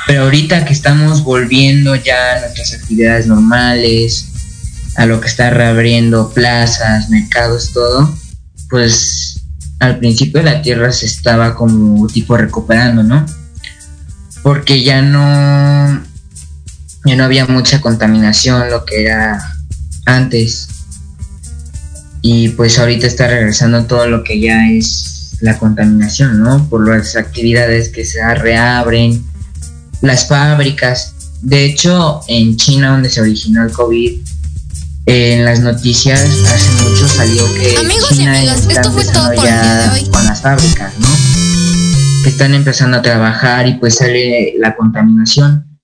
Pero 0.06 0.24
ahorita 0.24 0.64
que 0.64 0.72
estamos 0.72 1.24
volviendo 1.24 1.94
ya 1.96 2.36
a 2.36 2.40
nuestras 2.40 2.74
actividades 2.74 3.26
normales, 3.26 4.28
a 4.96 5.06
lo 5.06 5.20
que 5.20 5.28
está 5.28 5.50
reabriendo 5.50 6.30
plazas, 6.32 7.08
mercados, 7.10 7.72
todo, 7.72 8.14
pues 8.68 9.40
al 9.80 9.98
principio 9.98 10.42
la 10.42 10.62
tierra 10.62 10.92
se 10.92 11.06
estaba 11.06 11.54
como 11.54 12.06
tipo 12.08 12.36
recuperando, 12.36 13.02
¿no? 13.02 13.24
Porque 14.42 14.82
ya 14.82 15.00
no 15.02 16.02
ya 17.04 17.16
no 17.16 17.24
había 17.24 17.46
mucha 17.46 17.80
contaminación 17.80 18.70
lo 18.70 18.84
que 18.84 19.04
era 19.04 19.38
antes. 20.06 20.68
Y 22.22 22.48
pues 22.50 22.78
ahorita 22.78 23.06
está 23.06 23.26
regresando 23.26 23.84
todo 23.84 24.06
lo 24.06 24.24
que 24.24 24.40
ya 24.40 24.70
es 24.70 25.36
la 25.40 25.58
contaminación, 25.58 26.42
¿no? 26.42 26.66
Por 26.68 26.88
las 26.88 27.16
actividades 27.16 27.90
que 27.90 28.04
se 28.06 28.22
reabren, 28.34 29.22
las 30.06 30.28
fábricas. 30.28 31.14
De 31.42 31.64
hecho, 31.64 32.20
en 32.28 32.56
China, 32.56 32.92
donde 32.92 33.10
se 33.10 33.20
originó 33.20 33.64
el 33.64 33.72
COVID, 33.72 34.20
en 35.06 35.44
las 35.44 35.60
noticias 35.60 36.22
hace 36.22 36.82
mucho 36.82 37.06
salió 37.06 37.44
que 37.54 37.74
China 38.08 38.42
está 38.42 38.88
empezando 38.88 39.34
ya 39.34 39.94
con 40.10 40.24
las 40.24 40.40
fábricas, 40.40 40.94
¿no? 40.98 41.08
Que 42.22 42.30
están 42.30 42.54
empezando 42.54 42.96
a 42.96 43.02
trabajar 43.02 43.66
y 43.68 43.74
pues 43.74 43.96
sale 43.96 44.54
la 44.58 44.74
contaminación. 44.76 45.78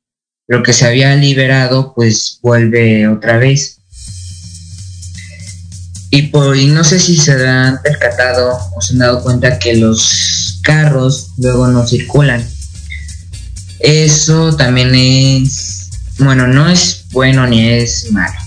Lo 0.48 0.62
que 0.62 0.72
se 0.72 0.86
había 0.86 1.14
liberado 1.16 1.92
pues 1.94 2.38
vuelve 2.42 3.08
otra 3.08 3.36
vez. 3.36 3.82
Y, 6.12 6.22
por, 6.22 6.56
y 6.56 6.66
no 6.66 6.82
sé 6.82 6.98
si 6.98 7.16
se 7.16 7.46
han 7.46 7.80
percatado 7.82 8.58
o 8.74 8.80
se 8.80 8.94
han 8.94 9.00
dado 9.00 9.22
cuenta 9.22 9.58
que 9.58 9.76
los 9.76 10.60
carros 10.62 11.28
luego 11.36 11.68
no 11.68 11.86
circulan 11.86 12.44
eso 13.80 14.54
también 14.56 14.94
es, 14.94 15.88
bueno, 16.18 16.46
no 16.46 16.68
es 16.68 17.04
bueno 17.12 17.46
ni 17.46 17.68
es 17.68 18.12
malo. 18.12 18.38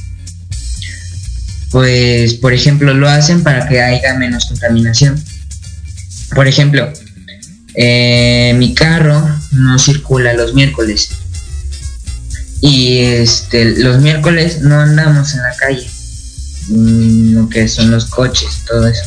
Pues, 1.72 2.36
por 2.36 2.54
ejemplo, 2.54 2.94
lo 2.94 3.10
hacen 3.10 3.42
para 3.42 3.68
que 3.68 3.82
haya 3.82 4.14
menos 4.14 4.46
contaminación. 4.46 5.22
Por 6.36 6.48
ejemplo, 6.48 6.94
eh, 7.74 8.54
mi 8.58 8.76
carro 8.76 9.28
no 9.52 9.80
circula 9.80 10.34
los 10.34 10.54
miércoles. 10.54 11.10
Y 12.62 13.00
este, 13.00 13.78
los 13.80 14.00
miércoles 14.02 14.62
no 14.62 14.80
andamos 14.80 15.34
en 15.34 15.42
la 15.42 15.56
calle. 15.56 15.90
Mm, 16.70 17.36
lo 17.36 17.50
que 17.50 17.68
son 17.68 17.90
los 17.90 18.06
coches, 18.06 18.60
todo 18.68 18.88
eso. 18.88 19.04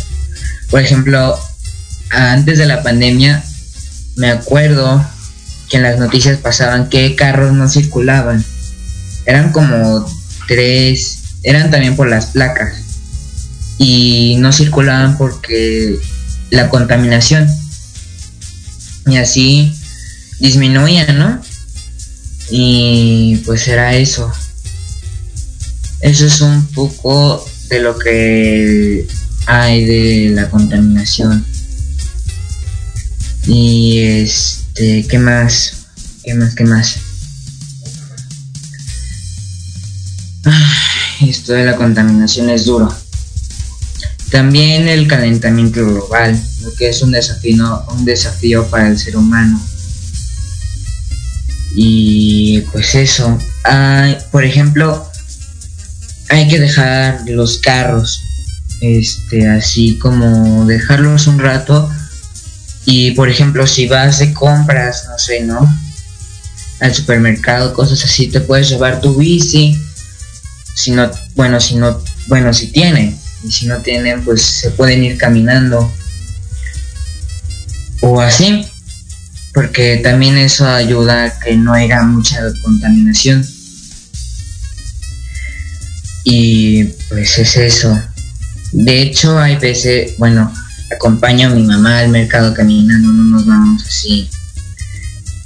Por 0.68 0.80
ejemplo, 0.80 1.38
antes 2.10 2.58
de 2.58 2.66
la 2.66 2.82
pandemia, 2.82 3.44
me 4.16 4.30
acuerdo 4.30 5.04
que 5.68 5.76
en 5.76 5.82
las 5.82 5.98
noticias 5.98 6.38
pasaban 6.38 6.88
que 6.88 7.16
carros 7.16 7.52
no 7.52 7.68
circulaban. 7.68 8.44
Eran 9.24 9.52
como 9.52 10.06
tres, 10.46 11.18
eran 11.42 11.70
también 11.70 11.96
por 11.96 12.08
las 12.08 12.26
placas. 12.26 12.74
Y 13.78 14.36
no 14.38 14.52
circulaban 14.52 15.18
porque 15.18 15.96
la 16.50 16.68
contaminación. 16.68 17.48
Y 19.06 19.16
así 19.16 19.72
disminuía, 20.40 21.12
¿no? 21.12 21.40
Y 22.50 23.36
pues 23.44 23.66
era 23.68 23.94
eso. 23.94 24.30
Eso 26.00 26.26
es 26.26 26.40
un 26.40 26.66
poco 26.66 27.44
de 27.68 27.80
lo 27.80 27.98
que 27.98 29.06
hay 29.46 29.84
de 29.84 30.30
la 30.34 30.48
contaminación. 30.50 31.44
Y 33.46 33.98
es 33.98 34.65
este, 34.76 35.08
¿qué 35.08 35.18
más? 35.18 35.86
¿Qué 36.22 36.34
más? 36.34 36.54
¿Qué 36.54 36.64
más? 36.64 36.96
esto 41.22 41.54
de 41.54 41.64
la 41.64 41.76
contaminación 41.76 42.50
es 42.50 42.66
duro. 42.66 42.94
También 44.30 44.86
el 44.86 45.08
calentamiento 45.08 45.80
global, 45.80 46.38
lo 46.62 46.74
que 46.74 46.90
es 46.90 47.00
un 47.00 47.10
desafío, 47.12 47.84
un 47.88 48.04
desafío 48.04 48.68
para 48.68 48.88
el 48.88 48.98
ser 48.98 49.16
humano. 49.16 49.58
Y 51.74 52.60
pues 52.72 52.94
eso. 52.96 53.38
por 54.30 54.44
ejemplo, 54.44 55.10
hay 56.28 56.48
que 56.48 56.60
dejar 56.60 57.22
los 57.28 57.58
carros, 57.58 58.20
este, 58.82 59.48
así 59.48 59.98
como 59.98 60.66
dejarlos 60.66 61.28
un 61.28 61.38
rato 61.38 61.90
y 62.86 63.10
por 63.10 63.28
ejemplo, 63.28 63.66
si 63.66 63.88
vas 63.88 64.20
de 64.20 64.32
compras, 64.32 65.06
no 65.10 65.18
sé, 65.18 65.40
¿no? 65.42 65.68
Al 66.80 66.94
supermercado, 66.94 67.74
cosas 67.74 68.04
así, 68.04 68.28
te 68.28 68.40
puedes 68.40 68.68
llevar 68.68 69.00
tu 69.00 69.16
bici. 69.16 69.76
Si 70.76 70.92
no, 70.92 71.10
bueno, 71.34 71.60
si 71.60 71.74
no, 71.74 72.00
bueno, 72.28 72.54
si 72.54 72.68
tienen. 72.68 73.18
Y 73.42 73.50
si 73.50 73.66
no 73.66 73.78
tienen, 73.78 74.24
pues 74.24 74.42
se 74.42 74.70
pueden 74.70 75.02
ir 75.02 75.18
caminando. 75.18 75.92
O 78.02 78.20
así. 78.20 78.64
Porque 79.52 79.96
también 79.96 80.38
eso 80.38 80.68
ayuda 80.68 81.24
a 81.24 81.38
que 81.40 81.56
no 81.56 81.72
haya 81.72 82.02
mucha 82.02 82.40
contaminación. 82.62 83.44
Y 86.22 86.84
pues 87.08 87.36
es 87.38 87.56
eso. 87.56 88.00
De 88.70 89.02
hecho, 89.02 89.38
hay 89.38 89.56
veces, 89.56 90.16
bueno, 90.18 90.52
acompaño 90.94 91.48
a 91.48 91.54
mi 91.54 91.62
mamá 91.62 92.00
al 92.00 92.08
mercado 92.08 92.54
caminando, 92.54 93.08
no 93.08 93.24
nos 93.24 93.46
vamos 93.46 93.84
así 93.86 94.28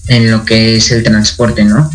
en 0.08 0.30
lo 0.30 0.44
que 0.44 0.76
es 0.76 0.90
el 0.90 1.02
transporte, 1.02 1.64
¿no? 1.64 1.90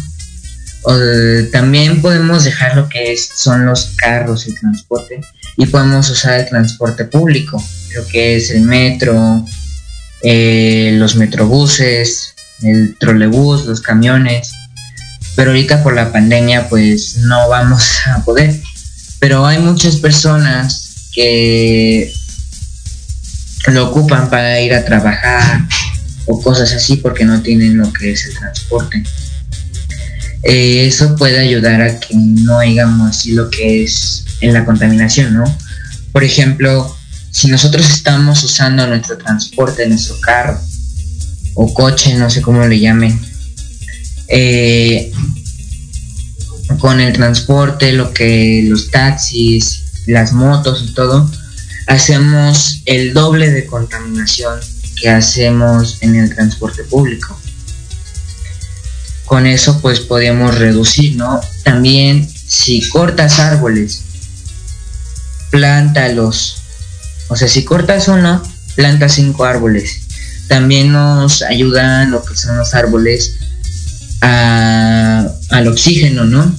también 1.52 2.02
podemos 2.02 2.44
dejar 2.44 2.76
lo 2.76 2.88
que 2.90 3.12
es, 3.12 3.30
son 3.36 3.66
los 3.66 3.94
carros, 3.98 4.46
el 4.46 4.54
transporte, 4.60 5.20
y 5.58 5.66
podemos 5.66 6.10
usar 6.10 6.42
el 6.42 6.46
transporte 6.48 7.06
público, 7.06 7.64
lo 7.96 8.06
que 8.08 8.36
es 8.36 8.52
el 8.52 8.62
metro, 8.62 9.44
eh, 10.22 10.92
los 10.94 11.16
metrobuses, 11.16 12.36
el 12.62 12.96
trolebús, 13.00 13.66
los 13.66 13.82
camiones. 13.82 14.52
Pero 15.36 15.52
ahorita 15.52 15.84
por 15.84 15.94
la 15.94 16.12
pandemia 16.12 16.70
pues 16.70 17.18
no 17.18 17.50
vamos 17.50 18.00
a 18.08 18.24
poder. 18.24 18.56
Pero 19.20 19.46
hay 19.46 19.60
muchas 19.60 19.98
personas 19.98 21.10
que 21.14 22.14
lo 23.72 23.90
ocupan 23.90 24.30
para 24.30 24.60
ir 24.62 24.74
a 24.74 24.86
trabajar 24.86 25.62
o 26.26 26.42
cosas 26.42 26.74
así 26.74 26.98
porque 26.98 27.26
no 27.26 27.42
tienen 27.42 27.78
lo 27.78 27.92
que 27.94 28.12
es 28.12 28.26
el 28.26 28.38
transporte. 28.38 29.04
Eh, 30.44 30.86
eso 30.86 31.16
puede 31.16 31.40
ayudar 31.40 31.82
a 31.82 32.00
que 32.00 32.16
no 32.16 32.60
hagamos 32.60 33.10
así 33.10 33.32
lo 33.32 33.50
que 33.50 33.84
es 33.84 34.26
en 34.42 34.54
la 34.54 34.66
contaminación, 34.66 35.34
¿no? 35.34 35.58
Por 36.12 36.24
ejemplo, 36.24 36.96
si 37.32 37.48
nosotros 37.48 37.90
estamos 37.90 38.44
usando 38.44 38.86
nuestro 38.88 39.18
transporte, 39.18 39.88
nuestro 39.88 40.20
carro 40.22 40.60
o 41.56 41.74
coche, 41.74 42.14
no 42.16 42.30
sé 42.30 42.42
cómo 42.42 42.66
le 42.68 42.80
llamen, 42.80 43.20
eh, 44.28 45.12
con 46.80 47.00
el 47.00 47.14
transporte, 47.14 47.94
lo 47.94 48.14
que 48.14 48.66
los 48.68 48.92
taxis, 48.92 49.84
las 50.06 50.34
motos 50.34 50.86
y 50.88 50.94
todo, 50.94 51.30
hacemos 51.88 52.82
el 52.86 53.14
doble 53.14 53.52
de 53.52 53.66
contaminación 53.66 54.60
que 54.96 55.10
hacemos 55.10 55.98
en 56.02 56.16
el 56.16 56.34
transporte 56.34 56.84
público. 56.84 57.40
Con 59.26 59.46
eso 59.48 59.82
pues 59.82 60.00
podemos 60.00 60.58
reducir, 60.58 61.16
¿no? 61.16 61.42
También 61.64 62.28
si 62.48 62.88
cortas 62.90 63.40
árboles, 63.40 64.04
plántalos. 65.50 66.58
O 67.28 67.36
sea, 67.36 67.48
si 67.48 67.64
cortas 67.64 68.08
uno, 68.08 68.42
planta 68.76 69.10
cinco 69.10 69.46
árboles. 69.46 70.02
También 70.48 70.92
nos 70.92 71.42
ayudan 71.42 72.12
lo 72.12 72.24
que 72.24 72.36
son 72.36 72.58
los 72.58 72.74
árboles 72.76 73.36
al 74.22 75.68
oxígeno, 75.68 76.26
¿no? 76.26 76.56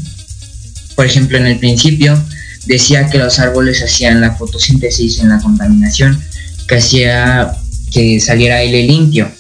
Por 0.97 1.07
ejemplo, 1.07 1.39
en 1.39 1.47
el 1.47 1.59
principio 1.59 2.21
decía 2.67 3.09
que 3.09 3.19
los 3.19 3.39
árboles 3.39 3.83
hacían 3.83 4.21
la 4.21 4.35
fotosíntesis 4.35 5.21
en 5.21 5.31
la 5.31 5.39
contaminación, 5.39 6.23
que 6.69 6.77
hacía 6.77 7.57
que 7.93 8.21
saliera 8.21 8.57
aire 8.57 8.83
limpio, 8.83 9.31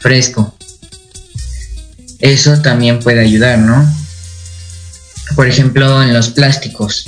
fresco. 0.00 0.54
Eso 2.18 2.60
también 2.60 2.98
puede 3.00 3.20
ayudar, 3.20 3.58
¿no? 3.58 3.86
Por 5.34 5.48
ejemplo, 5.48 6.02
en 6.02 6.12
los 6.12 6.30
plásticos. 6.30 7.06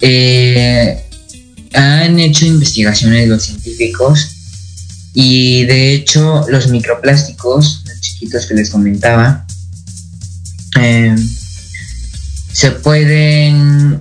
Eh, 0.00 1.04
han 1.74 2.18
hecho 2.18 2.46
investigaciones 2.46 3.28
los 3.28 3.44
científicos 3.44 4.36
y 5.14 5.64
de 5.64 5.94
hecho 5.94 6.46
los 6.48 6.68
microplásticos, 6.68 7.82
los 7.86 8.00
chiquitos 8.00 8.46
que 8.46 8.54
les 8.54 8.70
comentaba, 8.70 9.46
eh, 10.80 11.14
se 12.52 12.70
pueden, 12.70 14.00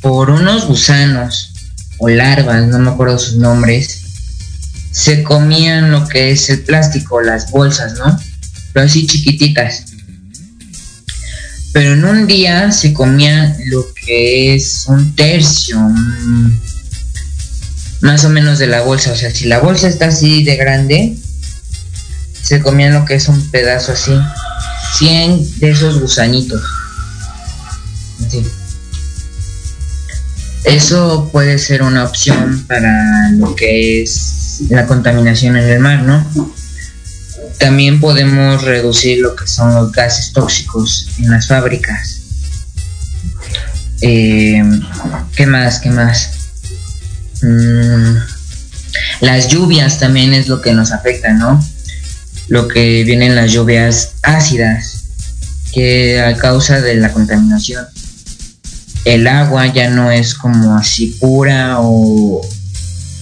por 0.00 0.30
unos 0.30 0.66
gusanos 0.66 1.52
o 1.98 2.08
larvas, 2.08 2.66
no 2.66 2.78
me 2.78 2.90
acuerdo 2.90 3.18
sus 3.18 3.36
nombres, 3.36 4.00
se 4.90 5.22
comían 5.22 5.90
lo 5.90 6.06
que 6.08 6.30
es 6.30 6.50
el 6.50 6.60
plástico, 6.60 7.20
las 7.20 7.50
bolsas, 7.50 7.94
¿no? 7.98 8.18
Pero 8.72 8.86
así 8.86 9.06
chiquititas. 9.06 9.84
Pero 11.72 11.92
en 11.92 12.04
un 12.04 12.26
día 12.26 12.72
se 12.72 12.92
comía 12.92 13.56
lo 13.66 13.86
que 13.94 14.54
es 14.54 14.86
un 14.88 15.14
tercio, 15.14 15.78
más 18.00 18.24
o 18.24 18.28
menos 18.28 18.58
de 18.58 18.66
la 18.66 18.80
bolsa. 18.80 19.12
O 19.12 19.16
sea, 19.16 19.30
si 19.30 19.44
la 19.44 19.60
bolsa 19.60 19.88
está 19.88 20.06
así 20.06 20.42
de 20.42 20.56
grande, 20.56 21.16
se 22.42 22.60
comían 22.60 22.94
lo 22.94 23.04
que 23.04 23.14
es 23.14 23.28
un 23.28 23.50
pedazo 23.50 23.92
así. 23.92 24.12
100 24.98 25.60
de 25.60 25.70
esos 25.70 26.00
gusanitos. 26.00 26.60
Eso 30.64 31.30
puede 31.32 31.58
ser 31.58 31.82
una 31.82 32.04
opción 32.04 32.64
para 32.66 33.30
lo 33.32 33.54
que 33.54 34.02
es 34.02 34.62
la 34.68 34.86
contaminación 34.86 35.56
en 35.56 35.68
el 35.68 35.80
mar, 35.80 36.02
¿no? 36.02 36.24
También 37.58 37.98
podemos 37.98 38.62
reducir 38.62 39.20
lo 39.20 39.34
que 39.34 39.46
son 39.46 39.74
los 39.74 39.90
gases 39.90 40.32
tóxicos 40.32 41.08
en 41.18 41.30
las 41.30 41.48
fábricas. 41.48 42.20
Eh, 44.02 44.62
¿Qué 45.34 45.46
más? 45.46 45.80
¿Qué 45.80 45.90
más? 45.90 46.30
Mm, 47.42 48.16
las 49.22 49.48
lluvias 49.48 49.98
también 49.98 50.34
es 50.34 50.48
lo 50.48 50.60
que 50.60 50.72
nos 50.72 50.92
afecta, 50.92 51.32
¿no? 51.32 51.62
Lo 52.48 52.68
que 52.68 53.02
vienen 53.04 53.34
las 53.34 53.52
lluvias 53.52 54.12
ácidas, 54.22 55.04
que 55.72 56.20
a 56.20 56.36
causa 56.36 56.80
de 56.80 56.96
la 56.96 57.12
contaminación 57.12 57.86
el 59.04 59.26
agua 59.26 59.66
ya 59.66 59.90
no 59.90 60.10
es 60.10 60.34
como 60.34 60.76
así 60.76 61.08
pura 61.20 61.78
o 61.80 62.40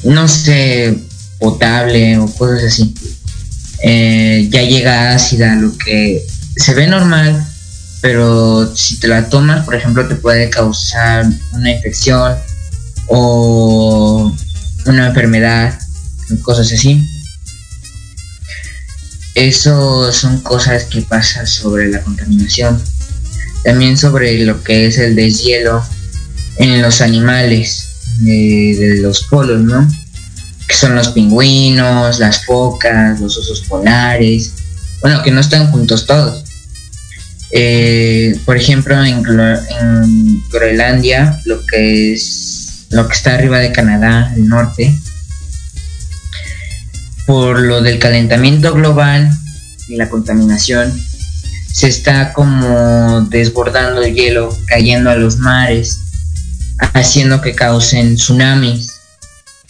no 0.05 0.29
sé, 0.29 0.99
potable 1.39 2.19
o 2.19 2.27
cosas 2.27 2.65
así. 2.65 2.95
Eh, 3.83 4.49
ya 4.51 4.63
llega 4.63 5.15
ácida, 5.15 5.55
lo 5.55 5.77
que 5.77 6.25
se 6.57 6.75
ve 6.75 6.87
normal, 6.87 7.47
pero 8.01 8.75
si 8.75 8.99
te 8.99 9.09
la 9.09 9.29
tomas, 9.29 9.65
por 9.65 9.75
ejemplo, 9.75 10.07
te 10.09 10.17
puede 10.17 10.51
causar 10.51 11.27
una 11.53 11.71
infección 11.71 12.37
o 13.09 14.35
una 14.87 15.09
enfermedad, 15.09 15.79
cosas 16.43 16.73
así. 16.73 17.07
Eso 19.35 20.13
son 20.13 20.41
cosas 20.41 20.85
que 20.85 21.03
pasan 21.03 21.47
sobre 21.47 21.89
la 21.89 22.01
contaminación 22.03 22.83
también 23.69 23.99
sobre 23.99 24.47
lo 24.47 24.65
que 24.65 24.87
es 24.87 24.97
el 24.97 25.15
deshielo 25.15 25.85
en 26.57 26.81
los 26.81 27.03
animales 27.03 27.85
de, 28.21 28.97
los 29.03 29.25
polos, 29.25 29.61
¿no? 29.61 29.87
Que 30.67 30.75
son 30.75 30.95
los 30.95 31.09
pingüinos, 31.09 32.19
las 32.19 32.47
focas, 32.47 33.21
los 33.21 33.37
osos 33.37 33.61
polares, 33.69 34.55
bueno, 35.03 35.23
que 35.23 35.31
no 35.31 35.41
están 35.41 35.71
juntos 35.71 36.07
todos. 36.07 36.45
Eh, 37.51 38.41
por 38.47 38.57
ejemplo, 38.57 39.05
en, 39.05 39.19
en, 39.19 40.43
Groenlandia, 40.51 41.39
lo 41.45 41.63
que 41.67 42.15
es 42.15 42.87
lo 42.89 43.07
que 43.07 43.15
está 43.15 43.35
arriba 43.35 43.59
de 43.59 43.71
Canadá, 43.71 44.33
el 44.35 44.49
norte, 44.49 44.99
por 47.27 47.61
lo 47.61 47.83
del 47.83 47.99
calentamiento 47.99 48.73
global 48.73 49.31
y 49.89 49.97
la 49.97 50.09
contaminación, 50.09 50.91
se 51.79 51.87
está 51.87 52.33
como 52.33 53.21
desbordando 53.31 54.03
el 54.03 54.13
hielo, 54.13 54.49
cayendo 54.67 55.11
a 55.11 55.15
los 55.15 55.39
mares, 55.39 56.01
haciendo 56.93 57.41
que 57.41 57.55
causen 57.55 58.17
tsunamis. 58.17 58.95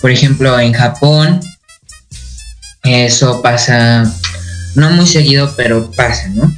Por 0.01 0.11
ejemplo, 0.11 0.59
en 0.59 0.73
Japón, 0.73 1.39
eso 2.83 3.43
pasa, 3.43 4.11
no 4.75 4.91
muy 4.93 5.07
seguido, 5.07 5.53
pero 5.55 5.91
pasa, 5.91 6.29
¿no? 6.29 6.51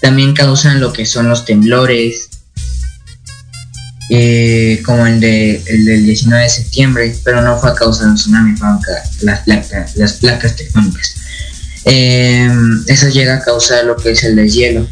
También 0.00 0.34
causan 0.34 0.78
lo 0.78 0.92
que 0.92 1.04
son 1.04 1.28
los 1.28 1.44
temblores, 1.44 2.28
eh, 4.08 4.80
como 4.86 5.04
el, 5.04 5.18
de, 5.18 5.64
el 5.66 5.84
del 5.84 6.04
19 6.04 6.44
de 6.44 6.48
septiembre, 6.48 7.16
pero 7.24 7.42
no 7.42 7.58
fue 7.58 7.70
a 7.70 7.74
causa 7.74 8.04
de 8.04 8.10
un 8.10 8.14
tsunami, 8.14 8.56
fue 8.56 8.68
a 8.68 8.78
las 9.22 9.40
placas, 9.40 9.96
las 9.96 10.12
placas 10.12 10.54
tectónicas. 10.54 11.25
Eh, 11.88 12.50
eso 12.88 13.08
llega 13.08 13.36
a 13.36 13.40
causar 13.40 13.84
lo 13.84 13.96
que 13.96 14.10
es 14.10 14.24
el 14.24 14.36
deshielo. 14.36 14.86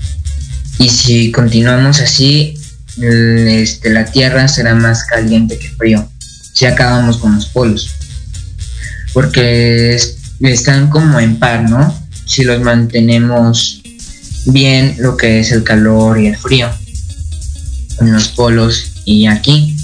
Y 0.79 0.89
si 0.89 1.33
continuamos 1.33 2.01
así, 2.01 2.55
este, 2.97 3.91
la 3.91 4.05
Tierra 4.05 4.47
será 4.47 4.75
más 4.75 5.05
caliente 5.05 5.59
que 5.59 5.69
frío. 5.71 6.09
Si 6.53 6.67
acabamos 6.67 7.19
con 7.19 7.35
los 7.35 7.47
polos. 7.47 7.91
Porque 9.13 10.01
están 10.41 10.89
como 10.89 11.19
en 11.19 11.39
par, 11.39 11.69
¿no? 11.69 12.01
Si 12.27 12.45
los 12.45 12.61
mantenemos 12.61 13.83
bien 14.47 14.95
lo 14.99 15.17
que 15.17 15.41
es 15.41 15.51
el 15.51 15.65
calor 15.65 16.19
y 16.21 16.29
el 16.29 16.37
frío. 16.37 16.71
En 18.01 18.13
los 18.13 18.29
polos 18.29 18.93
y 19.05 19.27
aquí, 19.27 19.77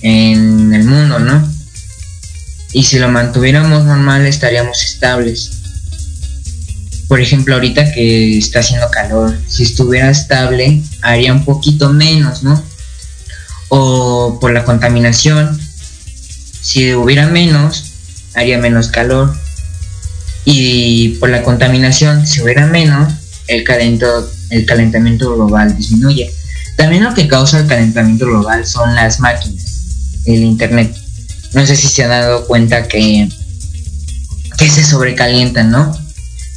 en 0.00 0.72
el 0.72 0.84
mundo, 0.84 1.18
¿no? 1.18 1.52
Y 2.72 2.84
si 2.84 2.98
lo 2.98 3.08
mantuviéramos 3.08 3.84
normal 3.84 4.26
estaríamos 4.26 4.82
estables 4.82 5.50
por 7.08 7.20
ejemplo, 7.20 7.54
ahorita 7.54 7.92
que 7.92 8.38
está 8.38 8.60
haciendo 8.60 8.90
calor, 8.90 9.36
si 9.48 9.62
estuviera 9.62 10.10
estable, 10.10 10.82
haría 11.02 11.32
un 11.32 11.44
poquito 11.44 11.92
menos, 11.92 12.42
¿no? 12.42 12.62
o 13.68 14.38
por 14.40 14.52
la 14.52 14.64
contaminación. 14.64 15.58
Si 16.60 16.94
hubiera 16.94 17.26
menos, 17.28 17.92
haría 18.34 18.58
menos 18.58 18.88
calor. 18.88 19.34
Y 20.44 21.10
por 21.20 21.30
la 21.30 21.42
contaminación, 21.42 22.26
si 22.26 22.40
hubiera 22.40 22.66
menos, 22.66 23.12
el, 23.48 23.64
calento, 23.64 24.30
el 24.50 24.64
calentamiento 24.64 25.34
global 25.34 25.76
disminuye. 25.76 26.32
También 26.76 27.04
lo 27.04 27.14
que 27.14 27.26
causa 27.26 27.60
el 27.60 27.66
calentamiento 27.66 28.26
global 28.26 28.66
son 28.66 28.94
las 28.94 29.18
máquinas, 29.18 30.22
el 30.26 30.44
internet. 30.44 30.94
No 31.52 31.66
sé 31.66 31.74
si 31.74 31.88
se 31.88 32.04
han 32.04 32.10
dado 32.10 32.46
cuenta 32.46 32.86
que, 32.86 33.28
que 34.58 34.68
se 34.68 34.84
sobrecalientan, 34.84 35.70
¿no? 35.70 36.05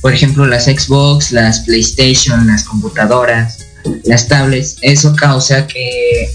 Por 0.02 0.14
ejemplo, 0.14 0.46
las 0.46 0.66
Xbox, 0.66 1.32
las 1.32 1.62
PlayStation, 1.62 2.48
las 2.48 2.64
computadoras, 2.64 3.58
las 4.06 4.28
tablets. 4.28 4.78
Eso 4.82 5.16
causa 5.16 5.68
que 5.68 6.32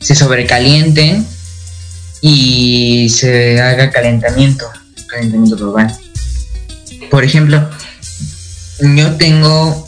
se 0.00 0.14
sobrecalienten 0.14 1.26
y 2.20 3.08
se 3.08 3.60
haga 3.60 3.90
calentamiento, 3.90 4.66
calentamiento 5.08 5.56
global. 5.56 5.96
Por 7.10 7.24
ejemplo, 7.24 7.70
yo 8.80 9.12
tengo, 9.16 9.86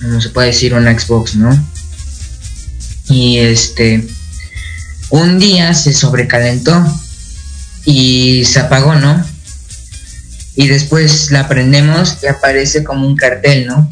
no 0.00 0.20
se 0.20 0.30
puede 0.30 0.48
decir, 0.48 0.74
una 0.74 0.98
Xbox, 0.98 1.36
¿no? 1.36 1.50
Y 3.08 3.38
este, 3.38 4.06
un 5.10 5.38
día 5.38 5.72
se 5.72 5.92
sobrecalentó 5.92 6.84
y 7.84 8.44
se 8.44 8.60
apagó, 8.60 8.94
¿no? 8.94 9.24
Y 10.58 10.66
después 10.66 11.30
la 11.30 11.46
prendemos 11.46 12.18
y 12.20 12.26
aparece 12.26 12.82
como 12.82 13.06
un 13.06 13.14
cartel, 13.14 13.68
¿no? 13.68 13.88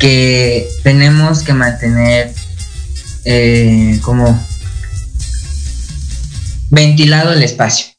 Que 0.00 0.68
tenemos 0.82 1.44
que 1.44 1.52
mantener 1.52 2.34
eh, 3.24 4.00
como 4.02 4.44
ventilado 6.68 7.32
el 7.32 7.44
espacio. 7.44 7.94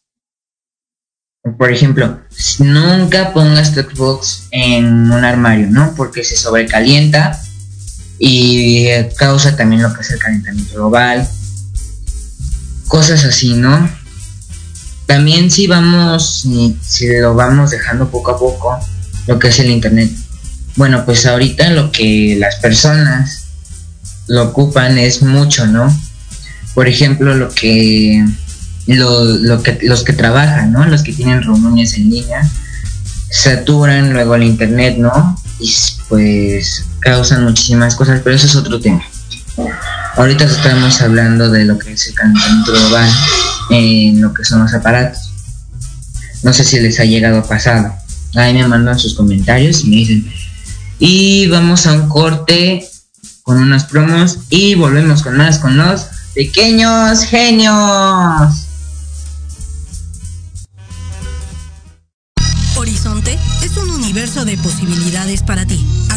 Por 1.58 1.72
ejemplo, 1.72 2.20
nunca 2.60 3.32
pongas 3.32 3.74
tu 3.74 3.80
Xbox 3.80 4.50
en 4.52 5.10
un 5.10 5.24
armario, 5.24 5.68
¿no? 5.70 5.96
Porque 5.96 6.26
se 6.26 6.36
sobrecalienta 6.36 7.42
y 8.20 8.90
causa 9.16 9.56
también 9.56 9.84
lo 9.84 9.94
que 9.94 10.02
es 10.02 10.12
el 10.12 10.20
calentamiento 10.20 10.74
global. 10.74 11.26
Cosas 12.90 13.24
así, 13.24 13.54
¿no? 13.54 14.03
También 15.06 15.52
si 15.52 15.68
vamos, 15.68 16.48
si 16.82 17.08
lo 17.20 17.36
vamos 17.36 17.72
dejando 17.72 18.10
poco 18.10 18.32
a 18.32 18.40
poco, 18.40 18.80
lo 19.28 19.40
que 19.40 19.50
es 19.50 19.60
el 19.60 19.70
Internet. 19.70 20.12
Bueno, 20.76 21.06
pues 21.06 21.26
ahorita 21.26 21.70
lo 21.70 21.92
que 21.92 22.36
las 22.40 22.56
personas 22.56 23.46
lo 24.28 24.44
ocupan 24.44 24.98
es 24.98 25.22
mucho, 25.22 25.68
¿no? 25.68 25.96
Por 26.74 26.88
ejemplo, 26.88 27.36
lo 27.36 27.50
que 27.50 28.26
lo, 28.88 29.62
que, 29.62 29.80
los 29.84 30.04
que 30.04 30.14
trabajan, 30.14 30.72
¿no? 30.72 30.86
Los 30.86 31.04
que 31.04 31.14
tienen 31.14 31.44
reuniones 31.44 31.94
en 31.94 32.10
línea, 32.10 32.50
saturan 33.30 34.14
luego 34.14 34.36
el 34.36 34.44
internet, 34.44 34.96
¿no? 34.98 35.38
Y 35.60 35.72
pues 36.10 36.86
causan 37.00 37.44
muchísimas 37.44 37.96
cosas, 37.96 38.22
pero 38.24 38.36
eso 38.36 38.48
es 38.48 38.56
otro 38.56 38.80
tema. 38.80 39.04
Ahorita 40.16 40.46
estamos 40.46 41.02
hablando 41.02 41.50
de 41.50 41.66
lo 41.66 41.78
que 41.78 41.94
es 41.94 42.08
el 42.08 42.16
calentamiento 42.16 42.72
global 42.72 43.10
en 43.70 44.22
lo 44.22 44.34
que 44.34 44.44
son 44.44 44.62
los 44.62 44.74
aparatos. 44.74 45.32
No 46.44 46.54
sé 46.54 46.64
si 46.64 46.80
les 46.80 47.00
ha 47.00 47.06
llegado 47.06 47.44
a. 47.44 48.00
Ahí 48.36 48.54
me 48.54 48.68
mandan 48.68 49.00
sus 49.00 49.14
comentarios 49.14 49.84
y 49.84 49.90
me 49.90 49.96
dicen. 49.98 50.32
Y 51.00 51.48
vamos 51.48 51.86
a 51.86 51.94
un 51.94 52.10
corte 52.10 52.88
con 53.44 53.58
unas 53.58 53.86
promos 53.86 54.40
y 54.50 54.76
volvemos 54.76 55.22
con 55.22 55.38
más 55.38 55.60
con 55.60 55.78
los 55.78 56.08
pequeños 56.34 57.24
genios. 57.26 58.68
Horizonte 62.76 63.38
es 63.64 63.78
un 63.78 63.90
universo 63.90 64.46
de 64.46 64.58
posibilidades 64.58 65.44
para 65.44 65.66
ti. 65.66 65.86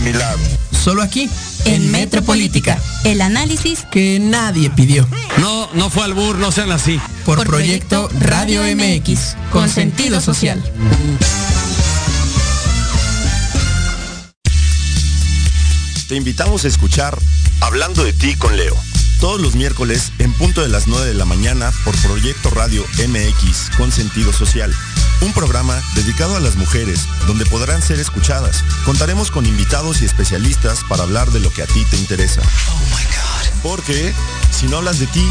a 0.00 0.04
mi 0.04 0.12
lado. 0.12 0.38
Solo 0.72 1.02
aquí, 1.02 1.28
en, 1.64 1.90
Metropolítica. 1.90 2.80
El 3.04 3.20
análisis 3.20 3.84
que 3.90 4.18
nadie 4.18 4.70
pidió. 4.70 5.06
No, 5.38 5.68
no 5.74 5.90
fue 5.90 6.04
al 6.04 6.14
bur, 6.14 6.36
no 6.38 6.50
sean 6.52 6.72
así. 6.72 7.00
Por, 7.24 7.44
proyecto, 7.46 8.08
Radio 8.18 8.62
MX, 8.62 9.36
con 9.52 9.68
sentido 9.68 10.20
social. 10.20 10.62
Te 16.08 16.16
invitamos 16.16 16.64
a 16.64 16.68
escuchar 16.68 17.16
Hablando 17.60 18.02
de 18.02 18.12
ti 18.12 18.34
con 18.34 18.56
Leo. 18.56 18.76
Todos 19.20 19.38
los 19.40 19.54
miércoles 19.54 20.12
en 20.18 20.32
punto 20.32 20.62
de 20.62 20.68
las 20.68 20.86
9 20.86 21.06
de 21.06 21.14
la 21.14 21.26
mañana 21.26 21.70
por 21.84 21.94
Proyecto 21.96 22.48
Radio 22.50 22.84
MX 23.06 23.76
con 23.76 23.92
sentido 23.92 24.32
social. 24.32 24.74
Un 25.22 25.32
programa 25.32 25.82
dedicado 25.94 26.36
a 26.36 26.40
las 26.40 26.56
mujeres 26.56 27.06
donde 27.26 27.44
podrán 27.46 27.82
ser 27.82 28.00
escuchadas. 28.00 28.64
Contaremos 28.84 29.30
con 29.30 29.46
invitados 29.46 30.02
y 30.02 30.06
especialistas 30.06 30.80
para 30.88 31.02
hablar 31.02 31.30
de 31.30 31.40
lo 31.40 31.52
que 31.52 31.62
a 31.62 31.66
ti 31.66 31.84
te 31.90 31.96
interesa. 31.96 32.42
Porque 33.62 34.14
si 34.50 34.66
no 34.66 34.78
hablas 34.78 34.98
de 34.98 35.06
ti, 35.08 35.26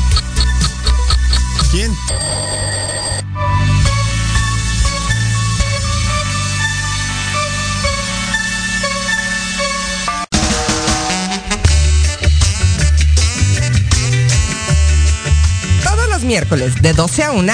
¿quién? 1.71 1.91
miércoles 16.29 16.79
de 16.79 16.93
12 16.93 17.23
a 17.23 17.31
1. 17.31 17.53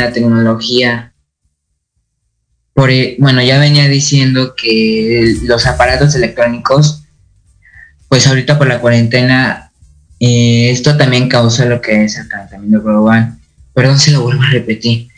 La 0.00 0.12
tecnología. 0.12 1.12
Por, 2.74 2.90
e, 2.90 3.16
bueno, 3.18 3.42
ya 3.42 3.58
venía 3.58 3.88
diciendo 3.88 4.54
que 4.56 5.36
los 5.44 5.66
aparatos 5.66 6.14
electrónicos, 6.14 7.02
pues 8.08 8.26
ahorita 8.26 8.58
por 8.58 8.66
la 8.66 8.80
cuarentena, 8.80 9.72
eh, 10.18 10.70
esto 10.70 10.96
también 10.96 11.28
causa 11.28 11.64
lo 11.64 11.80
que 11.80 12.04
es 12.04 12.16
el 12.16 12.28
calentamiento 12.28 12.82
global. 12.82 13.38
Perdón 13.74 13.98
si 13.98 14.10
lo 14.10 14.22
vuelvo 14.22 14.42
a 14.42 14.50
repetir. 14.50 15.08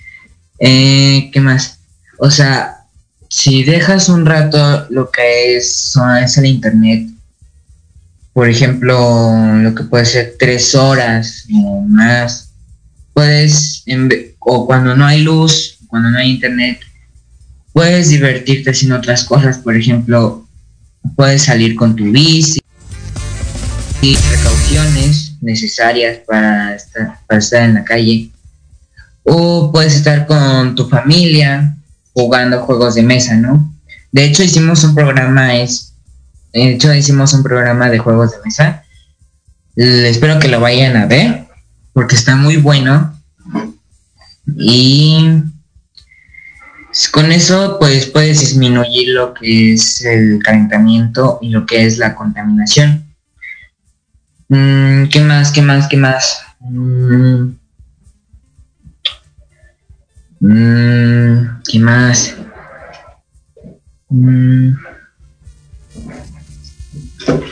Eh, 0.58 1.30
¿Qué 1.32 1.40
más? 1.40 1.78
O 2.18 2.30
sea, 2.30 2.82
si 3.28 3.64
dejas 3.64 4.08
un 4.08 4.26
rato 4.26 4.86
lo 4.90 5.10
que 5.10 5.56
es, 5.56 5.94
es 6.22 6.38
el 6.38 6.46
internet, 6.46 7.08
por 8.32 8.48
ejemplo, 8.48 9.30
lo 9.56 9.74
que 9.74 9.84
puede 9.84 10.04
ser 10.06 10.36
tres 10.38 10.74
horas 10.74 11.46
o 11.52 11.80
más, 11.80 12.50
puedes, 13.12 13.84
o 14.44 14.66
cuando 14.66 14.96
no 14.96 15.04
hay 15.04 15.22
luz, 15.22 15.78
cuando 15.88 16.10
no 16.10 16.18
hay 16.18 16.30
internet, 16.30 16.80
puedes 17.72 18.08
divertirte 18.08 18.70
haciendo 18.70 18.96
otras 18.96 19.24
cosas. 19.24 19.58
Por 19.58 19.76
ejemplo, 19.76 20.46
puedes 21.16 21.42
salir 21.42 21.74
con 21.74 21.96
tu 21.96 22.04
bici 22.04 22.60
y 24.00 24.16
precauciones 24.16 25.34
necesarias 25.40 26.18
para 26.26 26.74
estar, 26.74 27.18
para 27.26 27.38
estar 27.38 27.62
en 27.62 27.74
la 27.74 27.84
calle. 27.84 28.30
O 29.24 29.70
puedes 29.70 29.94
estar 29.94 30.26
con 30.26 30.74
tu 30.74 30.88
familia 30.88 31.76
jugando 32.12 32.60
juegos 32.62 32.94
de 32.94 33.02
mesa, 33.02 33.36
¿no? 33.36 33.72
De 34.10 34.24
hecho, 34.24 34.42
hicimos 34.42 34.84
un 34.84 34.94
programa, 34.94 35.56
es, 35.56 35.94
de 36.52 36.72
hecho, 36.72 36.92
hicimos 36.92 37.32
un 37.32 37.42
programa 37.42 37.88
de 37.88 37.98
juegos 37.98 38.32
de 38.32 38.38
mesa. 38.44 38.84
espero 39.76 40.38
que 40.38 40.48
lo 40.48 40.60
vayan 40.60 40.96
a 40.96 41.06
ver 41.06 41.46
porque 41.92 42.14
está 42.14 42.36
muy 42.36 42.56
bueno. 42.56 43.18
Y 44.46 45.42
con 47.10 47.32
eso 47.32 47.78
pues 47.78 48.06
puedes 48.06 48.40
disminuir 48.40 49.08
lo 49.10 49.34
que 49.34 49.74
es 49.74 50.04
el 50.04 50.40
calentamiento 50.42 51.38
y 51.40 51.48
lo 51.48 51.64
que 51.64 51.84
es 51.86 51.98
la 51.98 52.14
contaminación. 52.14 53.14
Mm, 54.48 55.06
¿Qué 55.06 55.20
más? 55.20 55.52
¿Qué 55.52 55.62
más? 55.62 55.88
¿Qué 55.88 55.96
más? 55.96 56.42
Mm, 56.60 57.54
mm, 60.40 61.62
¿Qué 61.64 61.78
más? 61.78 62.34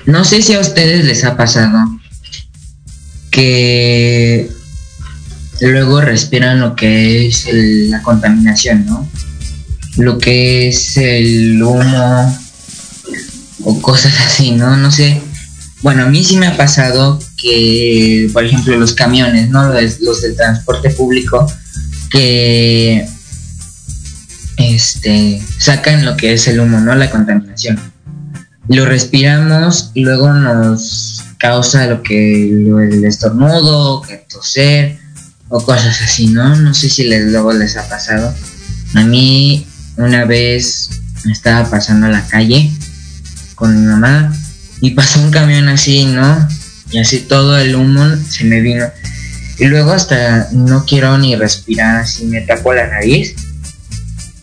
No 0.06 0.24
sé 0.24 0.42
si 0.42 0.54
a 0.54 0.60
ustedes 0.60 1.06
les 1.06 1.24
ha 1.24 1.36
pasado 1.36 1.78
que 3.30 4.50
luego 5.68 6.00
respiran 6.00 6.60
lo 6.60 6.74
que 6.74 7.26
es 7.26 7.46
la 7.52 8.02
contaminación, 8.02 8.86
¿no? 8.86 9.08
Lo 9.96 10.18
que 10.18 10.68
es 10.68 10.96
el 10.96 11.62
humo 11.62 12.38
o 13.64 13.82
cosas 13.82 14.14
así, 14.26 14.52
¿no? 14.52 14.76
No 14.76 14.90
sé. 14.90 15.20
Bueno, 15.82 16.04
a 16.04 16.06
mí 16.06 16.24
sí 16.24 16.36
me 16.36 16.46
ha 16.46 16.56
pasado 16.56 17.18
que, 17.36 18.28
por 18.32 18.44
ejemplo, 18.44 18.76
los 18.76 18.94
camiones, 18.94 19.50
¿no? 19.50 19.72
Los, 19.72 20.00
los 20.00 20.22
de 20.22 20.32
transporte 20.32 20.90
público, 20.90 21.50
que 22.10 23.06
este, 24.56 25.42
sacan 25.58 26.04
lo 26.04 26.16
que 26.16 26.34
es 26.34 26.48
el 26.48 26.60
humo, 26.60 26.80
¿no? 26.80 26.94
La 26.94 27.10
contaminación. 27.10 27.78
Lo 28.68 28.86
respiramos 28.86 29.90
y 29.94 30.04
luego 30.04 30.32
nos 30.32 31.24
causa 31.38 31.86
lo 31.86 32.02
que 32.02 32.42
el 32.44 33.04
estornudo, 33.04 34.02
que 34.02 34.24
toser 34.28 34.99
o 35.50 35.62
cosas 35.62 36.00
así, 36.00 36.28
¿no? 36.28 36.56
No 36.56 36.72
sé 36.72 36.88
si 36.88 37.04
les, 37.04 37.30
luego 37.30 37.52
les 37.52 37.76
ha 37.76 37.86
pasado. 37.88 38.34
A 38.94 39.02
mí 39.02 39.66
una 39.96 40.24
vez 40.24 40.88
me 41.24 41.32
estaba 41.32 41.68
pasando 41.68 42.06
a 42.06 42.10
la 42.10 42.26
calle 42.26 42.72
con 43.56 43.78
mi 43.78 43.86
mamá 43.86 44.32
y 44.80 44.92
pasó 44.92 45.20
un 45.20 45.30
camión 45.30 45.68
así, 45.68 46.06
¿no? 46.06 46.48
Y 46.90 46.98
así 46.98 47.18
todo 47.20 47.58
el 47.58 47.74
humo 47.74 48.08
se 48.28 48.44
me 48.44 48.60
vino. 48.60 48.86
Y 49.58 49.66
luego 49.66 49.92
hasta 49.92 50.48
no 50.52 50.86
quiero 50.86 51.18
ni 51.18 51.36
respirar, 51.36 51.96
así 51.96 52.24
me 52.24 52.40
tapo 52.40 52.72
la 52.72 52.86
nariz 52.86 53.34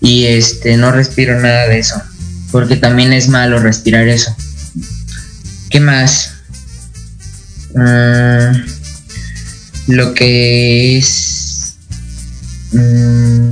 y 0.02 0.26
este 0.26 0.78
no 0.78 0.92
respiro 0.92 1.40
nada 1.40 1.68
de 1.68 1.80
eso, 1.80 2.00
porque 2.52 2.76
también 2.76 3.14
es 3.14 3.30
malo 3.30 3.60
respirar 3.60 4.08
eso. 4.08 4.36
¿Qué 5.70 5.80
más? 5.80 6.34
Mm, 7.74 8.77
lo 9.88 10.14
que 10.14 10.98
es 10.98 11.76
mm, 12.72 13.52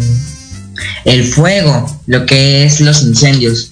el 1.06 1.24
fuego, 1.24 2.02
lo 2.08 2.26
que 2.26 2.66
es 2.66 2.82
los 2.82 3.02
incendios. 3.04 3.72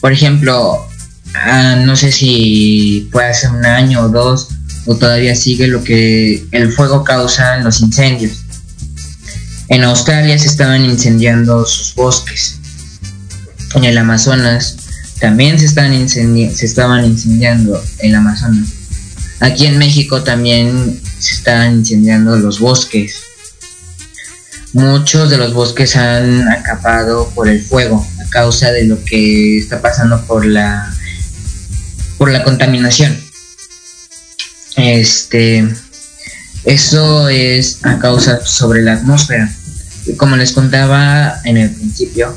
Por 0.00 0.12
ejemplo, 0.12 0.86
ah, 1.34 1.76
no 1.84 1.96
sé 1.96 2.12
si 2.12 3.08
puede 3.10 3.34
ser 3.34 3.50
un 3.50 3.64
año 3.64 4.02
o 4.02 4.08
dos 4.08 4.48
o 4.86 4.96
todavía 4.96 5.34
sigue 5.34 5.68
lo 5.68 5.82
que 5.82 6.44
el 6.50 6.72
fuego 6.72 7.04
causa 7.04 7.56
en 7.56 7.64
los 7.64 7.80
incendios. 7.80 8.44
En 9.68 9.84
Australia 9.84 10.38
se 10.38 10.48
estaban 10.48 10.84
incendiando 10.84 11.64
sus 11.64 11.94
bosques. 11.94 12.58
En 13.74 13.84
el 13.84 13.96
Amazonas 13.96 14.76
también 15.20 15.58
se, 15.58 15.66
están 15.66 16.08
se 16.08 16.66
estaban 16.66 17.04
incendiando 17.04 17.82
el 18.00 18.14
Amazonas. 18.14 18.68
Aquí 19.40 19.66
en 19.66 19.78
México 19.78 20.22
también 20.22 21.00
se 21.22 21.34
están 21.34 21.76
incendiando 21.76 22.36
los 22.36 22.58
bosques. 22.58 23.16
Muchos 24.72 25.30
de 25.30 25.38
los 25.38 25.54
bosques 25.54 25.96
han 25.96 26.48
acapado 26.48 27.30
por 27.34 27.48
el 27.48 27.62
fuego 27.62 28.06
a 28.24 28.30
causa 28.30 28.72
de 28.72 28.84
lo 28.84 29.02
que 29.04 29.58
está 29.58 29.80
pasando 29.80 30.24
por 30.26 30.44
la 30.44 30.92
por 32.18 32.30
la 32.30 32.42
contaminación. 32.42 33.16
Este 34.76 35.68
eso 36.64 37.28
es 37.28 37.84
a 37.84 37.98
causa 37.98 38.44
sobre 38.44 38.82
la 38.82 38.94
atmósfera. 38.94 39.52
Como 40.16 40.36
les 40.36 40.52
contaba 40.52 41.40
en 41.44 41.56
el 41.56 41.70
principio, 41.70 42.36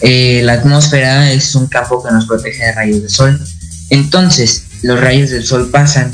eh, 0.00 0.42
la 0.44 0.54
atmósfera 0.54 1.32
es 1.32 1.54
un 1.54 1.66
campo 1.68 2.02
que 2.02 2.12
nos 2.12 2.26
protege 2.26 2.64
de 2.66 2.72
rayos 2.72 3.02
de 3.02 3.08
sol. 3.08 3.40
Entonces, 3.88 4.64
los 4.82 5.00
rayos 5.00 5.30
del 5.30 5.44
sol 5.44 5.70
pasan 5.70 6.12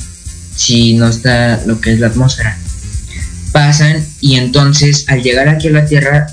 si 0.59 0.95
no 0.95 1.09
está 1.09 1.63
lo 1.67 1.81
que 1.81 1.93
es 1.93 2.01
la 2.01 2.09
atmósfera. 2.09 2.59
Pasan 3.53 4.05
y 4.21 4.37
entonces 4.37 5.05
al 5.09 5.23
llegar 5.23 5.49
aquí 5.49 5.69
a 5.69 5.71
la 5.73 5.87
Tierra 5.87 6.27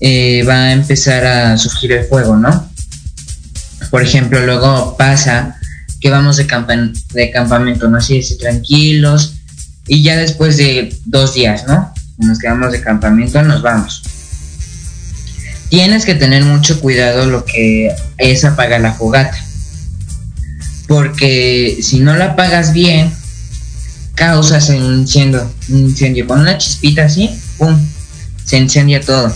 eh, 0.00 0.42
va 0.42 0.64
a 0.64 0.72
empezar 0.72 1.24
a 1.24 1.56
surgir 1.56 1.92
el 1.92 2.04
fuego, 2.04 2.36
¿no? 2.36 2.70
Por 3.90 4.02
ejemplo, 4.02 4.44
luego 4.44 4.96
pasa 4.96 5.56
que 6.00 6.10
vamos 6.10 6.36
de, 6.36 6.46
de 7.12 7.30
campamento, 7.30 7.88
¿no? 7.88 7.98
Así, 7.98 8.18
así 8.18 8.36
tranquilos 8.36 9.36
y 9.86 10.02
ya 10.02 10.16
después 10.16 10.56
de 10.56 10.94
dos 11.06 11.34
días, 11.34 11.66
¿no? 11.66 11.92
Nos 12.18 12.38
quedamos 12.38 12.72
de 12.72 12.80
campamento, 12.80 13.42
nos 13.42 13.62
vamos 13.62 14.02
tienes 15.70 16.04
que 16.04 16.16
tener 16.16 16.44
mucho 16.44 16.80
cuidado 16.80 17.26
lo 17.26 17.44
que 17.44 17.94
es 18.18 18.44
apagar 18.44 18.82
la 18.82 18.92
fogata. 18.92 19.38
Porque 20.86 21.78
si 21.80 22.00
no 22.00 22.16
la 22.16 22.32
apagas 22.32 22.72
bien, 22.72 23.14
causas 24.20 24.68
un 24.68 25.00
incendio, 25.00 25.50
un 25.70 25.78
incendio. 25.78 26.26
Con 26.26 26.40
una 26.40 26.58
chispita 26.58 27.06
así, 27.06 27.30
¡pum! 27.56 27.74
Se 28.44 28.58
incendia 28.58 29.00
todo. 29.00 29.32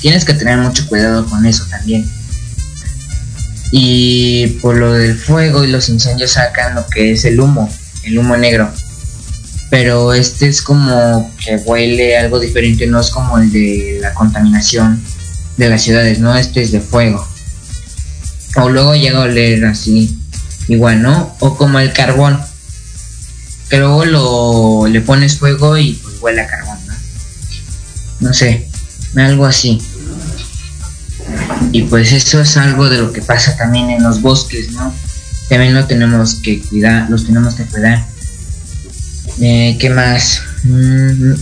Tienes 0.00 0.24
que 0.24 0.34
tener 0.34 0.58
mucho 0.58 0.88
cuidado 0.88 1.24
con 1.26 1.46
eso 1.46 1.64
también. 1.70 2.04
Y 3.70 4.48
por 4.60 4.76
lo 4.76 4.92
del 4.92 5.16
fuego 5.16 5.62
y 5.62 5.68
los 5.68 5.88
incendios 5.88 6.32
sacan 6.32 6.74
lo 6.74 6.84
que 6.88 7.12
es 7.12 7.24
el 7.24 7.38
humo, 7.38 7.72
el 8.02 8.18
humo 8.18 8.36
negro. 8.36 8.68
Pero 9.70 10.12
este 10.12 10.48
es 10.48 10.62
como 10.62 11.32
que 11.38 11.56
huele 11.58 12.18
algo 12.18 12.40
diferente, 12.40 12.88
no 12.88 13.00
es 13.00 13.10
como 13.10 13.38
el 13.38 13.52
de 13.52 13.98
la 14.00 14.14
contaminación 14.14 15.00
de 15.56 15.68
las 15.68 15.82
ciudades, 15.82 16.18
¿no? 16.18 16.36
Este 16.36 16.60
es 16.60 16.72
de 16.72 16.80
fuego. 16.80 17.24
O 18.56 18.68
luego 18.68 18.96
llega 18.96 19.20
a 19.20 19.22
oler 19.22 19.64
así, 19.64 20.18
igual, 20.66 21.02
¿no? 21.02 21.36
O 21.38 21.56
como 21.56 21.78
el 21.78 21.92
carbón. 21.92 22.40
Luego 23.70 24.04
lo, 24.04 24.86
le 24.86 25.00
pones 25.00 25.38
fuego 25.38 25.76
y 25.76 25.94
pues 25.94 26.16
huele 26.20 26.42
a 26.42 26.46
carbón, 26.46 26.78
¿no? 26.86 26.94
No 28.20 28.32
sé, 28.32 28.68
algo 29.16 29.46
así. 29.46 29.80
Y 31.72 31.82
pues 31.82 32.12
eso 32.12 32.40
es 32.40 32.56
algo 32.56 32.88
de 32.88 32.98
lo 32.98 33.12
que 33.12 33.20
pasa 33.22 33.56
también 33.56 33.90
en 33.90 34.02
los 34.02 34.20
bosques, 34.20 34.72
¿no? 34.72 34.94
También 35.48 35.74
lo 35.74 35.86
tenemos 35.86 36.36
que 36.36 36.60
cuidar, 36.60 37.10
los 37.10 37.26
tenemos 37.26 37.54
que 37.54 37.64
cuidar. 37.64 38.06
Eh, 39.40 39.76
¿Qué 39.80 39.90
más? 39.90 40.42
Mm. 40.64 41.34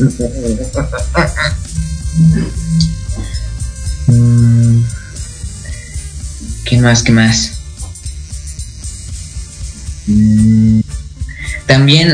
¿Qué 6.64 6.78
más? 6.78 7.02
¿Qué 7.02 7.12
más? 7.12 7.52
También, 11.72 12.12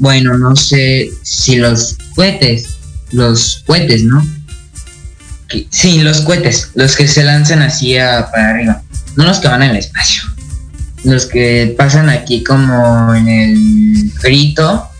bueno, 0.00 0.36
no 0.36 0.56
sé 0.56 1.08
si 1.22 1.54
los 1.54 1.96
cohetes, 2.16 2.66
los 3.12 3.62
cohetes, 3.68 4.02
¿no? 4.02 4.20
Sí, 5.70 6.00
los 6.00 6.22
cohetes, 6.22 6.72
los 6.74 6.96
que 6.96 7.06
se 7.06 7.22
lanzan 7.22 7.62
así 7.62 7.94
para 7.94 8.50
arriba, 8.50 8.82
no 9.14 9.26
los 9.26 9.38
que 9.38 9.46
van 9.46 9.62
al 9.62 9.76
espacio, 9.76 10.24
los 11.04 11.26
que 11.26 11.72
pasan 11.78 12.08
aquí 12.08 12.42
como 12.42 13.14
en 13.14 13.28
el 13.28 14.12
grito 14.20 14.90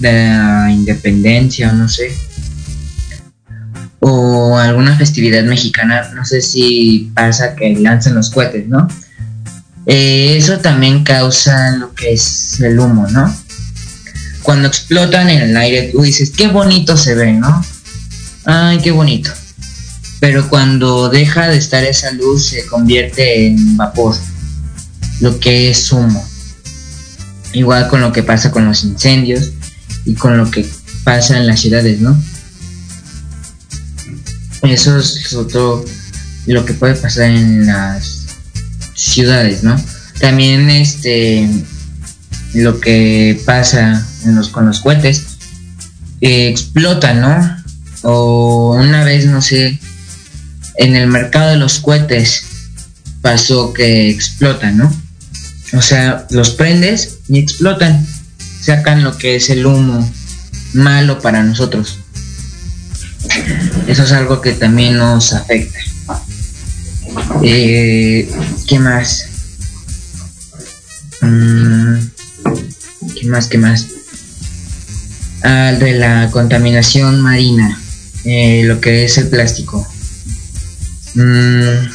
de 0.00 0.12
la 0.12 0.68
independencia, 0.68 1.70
no 1.70 1.88
sé 1.88 2.12
o 4.00 4.58
alguna 4.58 4.96
festividad 4.96 5.44
mexicana, 5.44 6.10
no 6.16 6.24
sé 6.24 6.40
si 6.40 7.12
pasa 7.14 7.54
que 7.54 7.76
lancen 7.76 8.16
los 8.16 8.30
cohetes, 8.30 8.66
¿no? 8.66 8.88
Eh, 9.90 10.36
eso 10.36 10.58
también 10.58 11.02
causa 11.02 11.70
lo 11.70 11.94
que 11.94 12.12
es 12.12 12.60
el 12.60 12.78
humo, 12.78 13.06
¿no? 13.08 13.34
Cuando 14.42 14.68
explotan 14.68 15.30
en 15.30 15.40
el 15.40 15.56
aire, 15.56 15.90
tú 15.90 16.02
dices, 16.02 16.30
qué 16.36 16.48
bonito 16.48 16.94
se 16.94 17.14
ve, 17.14 17.32
¿no? 17.32 17.64
Ay, 18.44 18.80
qué 18.82 18.90
bonito. 18.90 19.30
Pero 20.20 20.46
cuando 20.50 21.08
deja 21.08 21.48
de 21.48 21.56
estar 21.56 21.82
esa 21.84 22.12
luz 22.12 22.48
se 22.48 22.66
convierte 22.66 23.46
en 23.46 23.78
vapor, 23.78 24.14
lo 25.20 25.40
que 25.40 25.70
es 25.70 25.90
humo. 25.90 26.22
Igual 27.54 27.88
con 27.88 28.02
lo 28.02 28.12
que 28.12 28.22
pasa 28.22 28.50
con 28.50 28.66
los 28.66 28.84
incendios 28.84 29.52
y 30.04 30.14
con 30.14 30.36
lo 30.36 30.50
que 30.50 30.68
pasa 31.02 31.38
en 31.38 31.46
las 31.46 31.60
ciudades, 31.60 31.98
¿no? 32.00 32.22
Eso 34.64 34.98
es 34.98 35.32
otro 35.32 35.82
lo 36.46 36.64
que 36.66 36.74
puede 36.74 36.94
pasar 36.94 37.30
en 37.30 37.66
las 37.66 38.17
ciudades, 38.98 39.62
¿no? 39.62 39.76
También 40.20 40.68
este 40.70 41.48
lo 42.54 42.80
que 42.80 43.40
pasa 43.44 44.06
en 44.24 44.34
los, 44.34 44.48
con 44.48 44.66
los 44.66 44.80
cohetes 44.80 45.24
explota, 46.20 47.14
¿no? 47.14 47.56
O 48.02 48.76
una 48.78 49.04
vez, 49.04 49.26
no 49.26 49.40
sé, 49.40 49.78
en 50.76 50.96
el 50.96 51.08
mercado 51.08 51.50
de 51.50 51.56
los 51.56 51.78
cohetes 51.78 52.44
pasó 53.22 53.72
que 53.72 54.10
explotan, 54.10 54.78
¿no? 54.78 54.92
O 55.74 55.82
sea, 55.82 56.26
los 56.30 56.50
prendes 56.50 57.18
y 57.28 57.38
explotan, 57.38 58.06
sacan 58.60 59.04
lo 59.04 59.16
que 59.16 59.36
es 59.36 59.50
el 59.50 59.66
humo 59.66 60.10
malo 60.72 61.20
para 61.20 61.42
nosotros. 61.42 61.98
Eso 63.86 64.02
es 64.02 64.12
algo 64.12 64.40
que 64.40 64.52
también 64.52 64.96
nos 64.96 65.32
afecta. 65.32 65.78
Eh, 67.42 68.28
¿Qué 68.66 68.78
más? 68.78 69.26
Mm, 71.20 71.98
¿Qué 73.14 73.26
más? 73.26 73.46
¿Qué 73.46 73.58
más? 73.58 73.86
Ah, 75.42 75.72
de 75.78 75.92
la 75.94 76.30
contaminación 76.30 77.20
marina, 77.20 77.80
eh, 78.24 78.62
lo 78.64 78.80
que 78.80 79.04
es 79.04 79.18
el 79.18 79.28
plástico. 79.28 79.86
Mm, 81.14 81.86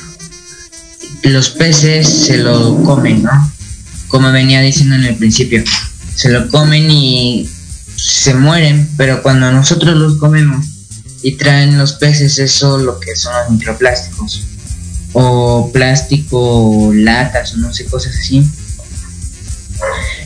los 1.23 1.49
peces 1.49 2.07
se 2.07 2.37
lo 2.37 2.81
comen, 2.83 3.23
¿no? 3.23 3.51
Como 4.07 4.31
venía 4.31 4.61
diciendo 4.61 4.95
en 4.95 5.05
el 5.05 5.15
principio, 5.15 5.63
se 6.15 6.29
lo 6.29 6.47
comen 6.49 6.89
y 6.89 7.49
se 7.95 8.33
mueren, 8.33 8.89
pero 8.97 9.21
cuando 9.21 9.51
nosotros 9.51 9.97
los 9.97 10.17
comemos, 10.17 10.65
y 11.21 11.33
traen 11.37 11.77
los 11.77 11.93
peces 11.93 12.37
eso 12.37 12.77
lo 12.77 12.99
que 12.99 13.15
son 13.15 13.33
los 13.33 13.51
microplásticos 13.51 14.41
o 15.13 15.71
plástico, 15.71 16.91
latas 16.93 17.53
o 17.53 17.57
no 17.57 17.73
sé, 17.73 17.85
cosas 17.85 18.15
así. 18.15 18.47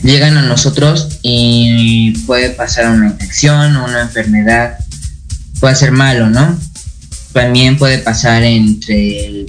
Llegan 0.02 0.36
a 0.36 0.42
nosotros 0.42 1.18
y 1.22 2.18
puede 2.26 2.50
pasar 2.50 2.90
una 2.90 3.08
infección 3.08 3.76
o 3.76 3.84
una 3.84 4.02
enfermedad. 4.02 4.78
Puede 5.60 5.74
ser 5.74 5.92
malo, 5.92 6.30
¿no? 6.30 6.58
También 7.32 7.76
puede 7.76 7.98
pasar 7.98 8.42
entre 8.42 9.46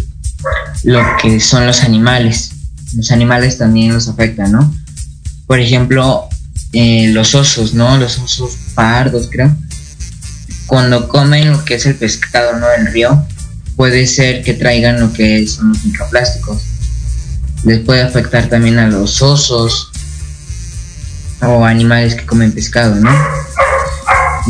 lo 0.83 1.01
que 1.21 1.39
son 1.39 1.65
los 1.65 1.83
animales. 1.83 2.51
Los 2.95 3.11
animales 3.11 3.57
también 3.57 3.93
los 3.93 4.07
afectan, 4.07 4.51
¿no? 4.51 4.73
Por 5.45 5.59
ejemplo, 5.59 6.27
eh, 6.73 7.09
los 7.09 7.35
osos, 7.35 7.73
¿no? 7.73 7.97
Los 7.97 8.17
osos 8.17 8.57
pardos, 8.73 9.29
creo 9.31 9.55
cuando 10.69 11.07
comen 11.07 11.51
lo 11.51 11.65
que 11.65 11.73
es 11.73 11.85
el 11.87 11.95
pescado 11.95 12.57
¿no? 12.57 12.67
del 12.67 12.93
río, 12.93 13.25
puede 13.79 14.07
ser 14.07 14.43
que 14.43 14.55
traigan 14.55 14.99
lo 14.99 15.13
que 15.13 15.47
son 15.47 15.69
los 15.69 15.85
microplásticos. 15.85 16.63
Les 17.63 17.79
puede 17.79 18.01
afectar 18.01 18.49
también 18.49 18.77
a 18.77 18.87
los 18.87 19.21
osos. 19.21 19.89
o 21.41 21.63
animales 21.63 22.15
que 22.15 22.25
comen 22.25 22.51
pescado, 22.51 22.95
¿no? 22.95 23.09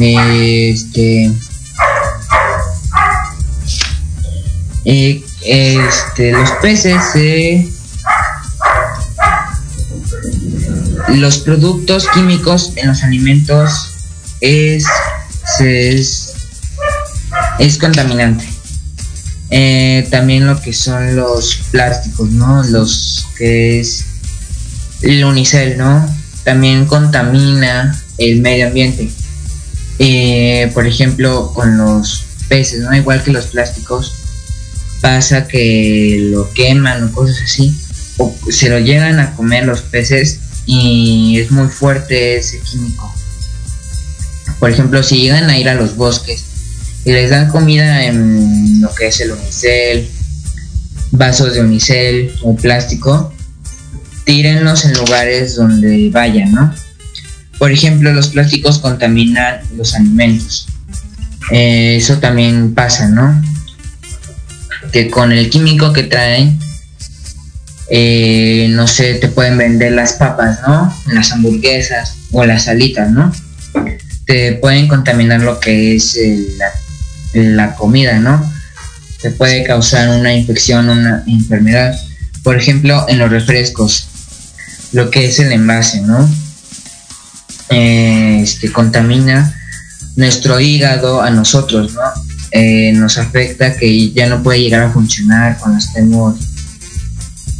Este 0.01 1.31
eh, 4.85 5.23
este 5.43 6.31
los 6.31 6.49
peces 6.53 7.03
eh, 7.13 7.69
los 11.09 11.37
productos 11.37 12.07
químicos 12.15 12.73
en 12.77 12.87
los 12.87 13.03
alimentos 13.03 13.93
es 14.41 14.85
es, 15.59 16.33
es 17.59 17.77
contaminante 17.77 18.58
eh, 19.51 20.07
también 20.11 20.45
lo 20.45 20.61
que 20.61 20.73
son 20.73 21.15
los 21.15 21.55
plásticos 21.71 22.29
no 22.29 22.63
los 22.63 23.25
que 23.37 23.79
es 23.79 24.05
el 25.01 25.23
unicel 25.23 25.77
no 25.77 26.07
también 26.43 26.85
contamina 26.85 28.01
el 28.17 28.41
medio 28.41 28.67
ambiente. 28.67 29.09
Eh, 29.97 30.71
por 30.73 30.87
ejemplo 30.87 31.51
con 31.53 31.77
los 31.77 32.25
peces 32.47 32.81
no 32.81 32.95
igual 32.95 33.23
que 33.23 33.31
los 33.31 33.47
plásticos 33.47 34.13
pasa 35.01 35.47
que 35.47 36.19
lo 36.31 36.51
queman 36.53 37.03
o 37.03 37.11
cosas 37.11 37.41
así 37.43 37.75
o 38.17 38.35
se 38.49 38.69
lo 38.69 38.79
llegan 38.79 39.19
a 39.19 39.35
comer 39.35 39.65
los 39.65 39.81
peces 39.81 40.39
y 40.65 41.39
es 41.39 41.49
muy 41.49 41.67
fuerte 41.67 42.37
ese 42.37 42.59
químico. 42.59 43.11
Por 44.59 44.69
ejemplo, 44.69 45.01
si 45.01 45.19
llegan 45.21 45.49
a 45.49 45.57
ir 45.57 45.67
a 45.67 45.73
los 45.73 45.95
bosques 45.95 46.45
y 47.05 47.11
les 47.11 47.29
dan 47.29 47.49
comida 47.49 48.05
en 48.05 48.81
lo 48.81 48.93
que 48.93 49.07
es 49.07 49.19
el 49.21 49.31
unicel, 49.31 50.09
vasos 51.11 51.53
de 51.53 51.61
unicel 51.61 52.31
o 52.43 52.55
plástico, 52.55 53.33
tírenlos 54.25 54.85
en 54.85 54.93
lugares 54.93 55.55
donde 55.55 56.09
vayan, 56.11 56.51
¿no? 56.51 56.73
Por 57.57 57.71
ejemplo, 57.71 58.13
los 58.13 58.29
plásticos 58.29 58.79
contaminan 58.79 59.59
los 59.75 59.95
alimentos. 59.95 60.67
Eh, 61.51 61.95
eso 61.97 62.19
también 62.19 62.73
pasa, 62.73 63.09
¿no? 63.09 63.43
Que 64.91 65.09
con 65.09 65.31
el 65.31 65.49
químico 65.49 65.91
que 65.93 66.03
traen 66.03 66.59
eh, 67.91 68.67
no 68.69 68.87
sé, 68.87 69.15
te 69.15 69.29
pueden 69.29 69.57
vender 69.57 69.93
las 69.93 70.13
papas, 70.13 70.59
¿no? 70.67 70.93
Las 71.07 71.31
hamburguesas 71.31 72.17
o 72.31 72.45
las 72.45 72.67
alitas, 72.67 73.09
¿no? 73.09 73.31
Te 74.25 74.53
pueden 74.53 74.87
contaminar 74.87 75.41
lo 75.41 75.59
que 75.59 75.95
es 75.95 76.17
la, 76.57 76.71
la 77.33 77.75
comida, 77.75 78.19
¿no? 78.19 78.51
Te 79.21 79.31
puede 79.31 79.63
causar 79.63 80.09
una 80.09 80.33
infección, 80.33 80.89
una 80.89 81.23
enfermedad. 81.27 81.95
Por 82.43 82.57
ejemplo, 82.57 83.05
en 83.09 83.19
los 83.19 83.29
refrescos, 83.29 84.07
lo 84.91 85.09
que 85.09 85.25
es 85.25 85.39
el 85.39 85.51
envase, 85.51 86.01
¿no? 86.01 86.29
Eh, 87.69 88.39
este 88.41 88.71
contamina 88.71 89.55
nuestro 90.15 90.59
hígado 90.59 91.21
a 91.21 91.29
nosotros, 91.29 91.93
¿no? 91.93 92.01
Eh, 92.51 92.91
nos 92.93 93.17
afecta 93.17 93.77
que 93.77 94.11
ya 94.11 94.27
no 94.27 94.41
puede 94.41 94.61
llegar 94.61 94.81
a 94.81 94.91
funcionar 94.91 95.57
cuando 95.59 95.77
estemos 95.77 96.35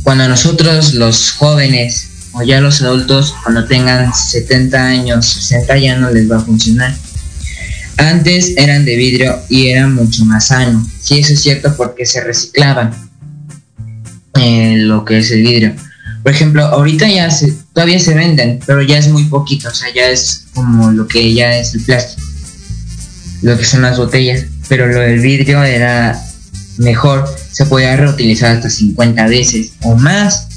cuando 0.04 0.28
nosotros 0.28 0.96
los 0.96 1.32
jóvenes 1.34 2.10
o 2.32 2.42
ya 2.42 2.62
los 2.62 2.82
adultos 2.82 3.36
cuando 3.44 3.66
tengan 3.66 4.12
70 4.14 4.84
años, 4.84 5.26
60 5.28 5.78
ya 5.78 5.98
no 5.98 6.10
les 6.10 6.30
va 6.32 6.38
a 6.38 6.40
funcionar. 6.40 6.96
Antes 8.00 8.54
eran 8.56 8.86
de 8.86 8.96
vidrio 8.96 9.38
y 9.50 9.68
eran 9.68 9.94
mucho 9.94 10.24
más 10.24 10.48
sano. 10.48 10.88
Sí, 11.02 11.20
eso 11.20 11.34
es 11.34 11.42
cierto 11.42 11.76
porque 11.76 12.06
se 12.06 12.24
reciclaban 12.24 12.94
eh, 14.36 14.76
lo 14.78 15.04
que 15.04 15.18
es 15.20 15.30
el 15.32 15.42
vidrio. 15.42 15.76
Por 16.24 16.32
ejemplo, 16.32 16.64
ahorita 16.64 17.10
ya 17.10 17.30
se, 17.30 17.54
todavía 17.74 18.00
se 18.00 18.14
venden, 18.14 18.62
pero 18.66 18.82
ya 18.82 18.98
es 18.98 19.10
muy 19.10 19.26
poquito, 19.26 19.68
o 19.68 19.74
sea, 19.74 19.94
ya 19.94 20.08
es 20.08 20.46
como 20.54 20.92
lo 20.92 21.08
que 21.08 21.34
ya 21.34 21.58
es 21.58 21.74
el 21.74 21.82
plástico, 21.82 22.26
lo 23.42 23.58
que 23.58 23.66
son 23.66 23.82
las 23.82 23.98
botellas. 23.98 24.46
Pero 24.70 24.88
lo 24.88 25.00
del 25.00 25.20
vidrio 25.20 25.62
era 25.64 26.18
mejor 26.78 27.28
se 27.52 27.66
podía 27.66 27.98
reutilizar 27.98 28.56
hasta 28.56 28.70
50 28.70 29.28
veces 29.28 29.74
o 29.82 29.96
más, 29.96 30.48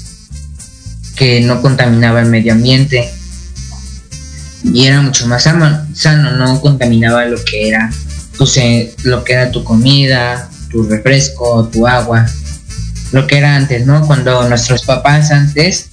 que 1.17 1.41
no 1.41 1.61
contaminaba 1.61 2.21
el 2.21 2.29
medio 2.29 2.53
ambiente 2.53 3.09
y 4.63 4.85
era 4.85 5.01
mucho 5.01 5.27
más 5.27 5.43
sano, 5.43 5.82
no 6.37 6.61
contaminaba 6.61 7.25
lo 7.25 7.43
que 7.43 7.67
era 7.69 7.91
tu, 8.37 8.45
lo 9.03 9.23
que 9.23 9.33
era 9.33 9.51
tu 9.51 9.63
comida, 9.63 10.49
tu 10.69 10.83
refresco, 10.83 11.67
tu 11.71 11.87
agua, 11.87 12.25
lo 13.11 13.27
que 13.27 13.37
era 13.37 13.55
antes, 13.55 13.85
¿no? 13.85 14.05
Cuando 14.05 14.47
nuestros 14.49 14.83
papás 14.83 15.31
antes 15.31 15.89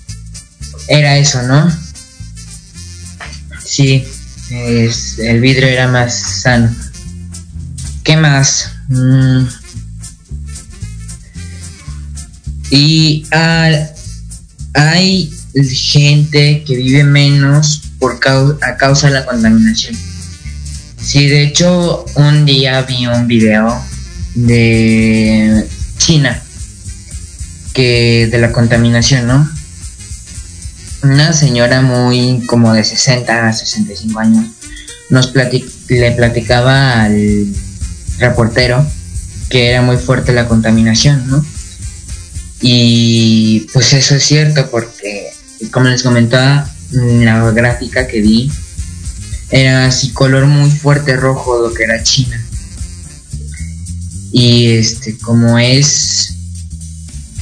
era 0.88 1.16
eso, 1.18 1.42
¿no? 1.42 1.70
Sí, 3.64 4.04
el 4.50 5.40
vidrio 5.40 5.68
era 5.68 5.88
más 5.88 6.14
sano. 6.14 6.74
¿Qué 8.02 8.16
más? 8.16 8.72
Mm, 8.88 9.46
Y 12.70 13.26
hay 14.74 15.32
gente 15.54 16.64
que 16.64 16.76
vive 16.76 17.04
menos 17.04 17.82
por 17.98 18.20
causa, 18.20 18.56
a 18.62 18.76
causa 18.76 19.08
de 19.08 19.14
la 19.14 19.26
contaminación. 19.26 19.96
Sí, 21.00 21.26
de 21.26 21.42
hecho, 21.42 22.04
un 22.14 22.44
día 22.44 22.82
vi 22.82 23.06
un 23.06 23.26
video 23.26 23.82
de 24.34 25.66
China 25.98 26.42
que 27.72 28.28
de 28.30 28.38
la 28.38 28.52
contaminación, 28.52 29.26
¿no? 29.26 29.50
Una 31.02 31.32
señora 31.32 31.80
muy 31.80 32.44
como 32.46 32.72
de 32.72 32.84
60 32.84 33.48
a 33.48 33.52
65 33.52 34.20
años 34.20 34.46
nos 35.08 35.32
le 35.34 36.12
platicaba 36.12 37.02
al 37.02 37.46
reportero 38.18 38.86
que 39.48 39.70
era 39.70 39.82
muy 39.82 39.96
fuerte 39.96 40.32
la 40.32 40.46
contaminación, 40.46 41.28
¿no? 41.28 41.44
Y 42.60 43.66
pues 43.72 43.92
eso 43.92 44.14
es 44.14 44.22
cierto 44.22 44.70
porque, 44.70 45.30
como 45.68 45.88
les 45.88 46.02
comentaba, 46.02 46.68
la 46.90 47.50
gráfica 47.52 48.06
que 48.06 48.20
vi 48.20 48.50
era 49.50 49.86
así 49.86 50.10
color 50.12 50.46
muy 50.46 50.70
fuerte 50.70 51.16
rojo 51.16 51.60
lo 51.60 51.74
que 51.74 51.84
era 51.84 52.02
China. 52.02 52.40
Y 54.32 54.72
este, 54.72 55.18
como 55.18 55.58
es, 55.58 56.34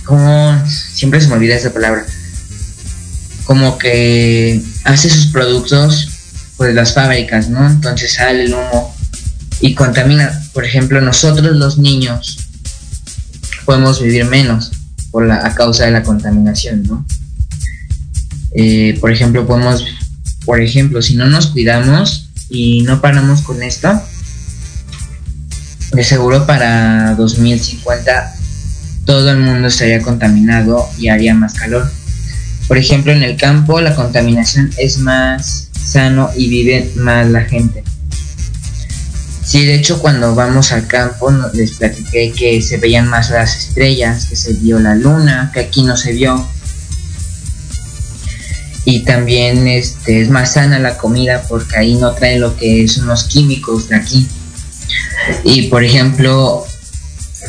como, 0.05 0.67
siempre 0.67 1.21
se 1.21 1.29
me 1.29 1.35
olvida 1.35 1.55
esa 1.55 1.73
palabra, 1.73 2.07
como 3.45 3.79
que 3.79 4.63
hace 4.85 5.11
sus 5.11 5.27
productos, 5.27 6.09
pues 6.57 6.75
las 6.75 6.95
fábricas, 6.95 7.51
¿no? 7.51 7.67
Entonces 7.67 8.15
sale 8.15 8.45
el 8.45 8.55
humo 8.55 8.95
y 9.61 9.75
contamina. 9.75 10.43
Por 10.53 10.65
ejemplo, 10.65 11.01
nosotros 11.01 11.57
los 11.57 11.79
niños 11.79 12.39
podemos 13.65 14.03
vivir 14.03 14.25
menos 14.25 14.73
por 15.11 15.27
la, 15.27 15.47
a 15.47 15.55
causa 15.55 15.85
de 15.85 15.91
la 15.93 16.03
contaminación, 16.03 16.83
¿no? 16.85 17.05
Eh, 18.55 18.97
por 19.01 19.13
ejemplo, 19.13 19.47
podemos, 19.47 19.85
por 20.45 20.61
ejemplo, 20.61 21.03
si 21.03 21.15
no 21.15 21.27
nos 21.27 21.49
cuidamos 21.49 22.31
y 22.49 22.83
no 22.83 23.01
paramos 23.01 23.43
con 23.43 23.63
esto, 23.63 24.03
de 25.93 26.05
seguro 26.05 26.47
para 26.47 27.15
2050 27.15 28.35
todo 29.09 29.31
el 29.31 29.39
mundo 29.39 29.69
estaría 29.69 30.03
contaminado 30.03 30.87
y 30.99 31.09
haría 31.09 31.33
más 31.33 31.55
calor. 31.55 31.91
Por 32.69 32.77
ejemplo, 32.77 33.11
en 33.11 33.23
el 33.23 33.39
campo 33.39 33.81
la 33.81 33.95
contaminación 33.95 34.71
es 34.77 34.99
más 34.99 35.71
sano 35.73 36.29
y 36.37 36.51
vive 36.51 36.93
más 36.95 37.27
la 37.27 37.41
gente. 37.41 37.83
Sí, 39.43 39.65
de 39.65 39.77
hecho 39.77 39.99
cuando 40.01 40.35
vamos 40.35 40.73
al 40.73 40.87
campo 40.87 41.33
les 41.55 41.73
platiqué 41.73 42.35
que 42.37 42.61
se 42.61 42.77
veían 42.77 43.09
más 43.09 43.31
las 43.31 43.57
estrellas, 43.57 44.27
que 44.27 44.37
se 44.37 44.53
vio 44.53 44.79
la 44.79 44.95
luna, 44.95 45.51
que 45.55 45.61
aquí 45.61 45.85
no 45.85 45.97
se 45.97 46.13
vio. 46.13 46.47
Y 48.91 49.01
también 49.01 49.69
este, 49.69 50.23
es 50.23 50.31
más 50.31 50.55
sana 50.55 50.79
la 50.79 50.97
comida 50.97 51.45
porque 51.47 51.77
ahí 51.77 51.97
no 51.97 52.15
trae 52.15 52.39
lo 52.39 52.57
que 52.57 52.89
son 52.89 53.07
los 53.07 53.25
químicos 53.25 53.91
de 53.91 53.97
aquí. 53.97 54.27
Y 55.45 55.65
por 55.65 55.85
ejemplo, 55.85 56.65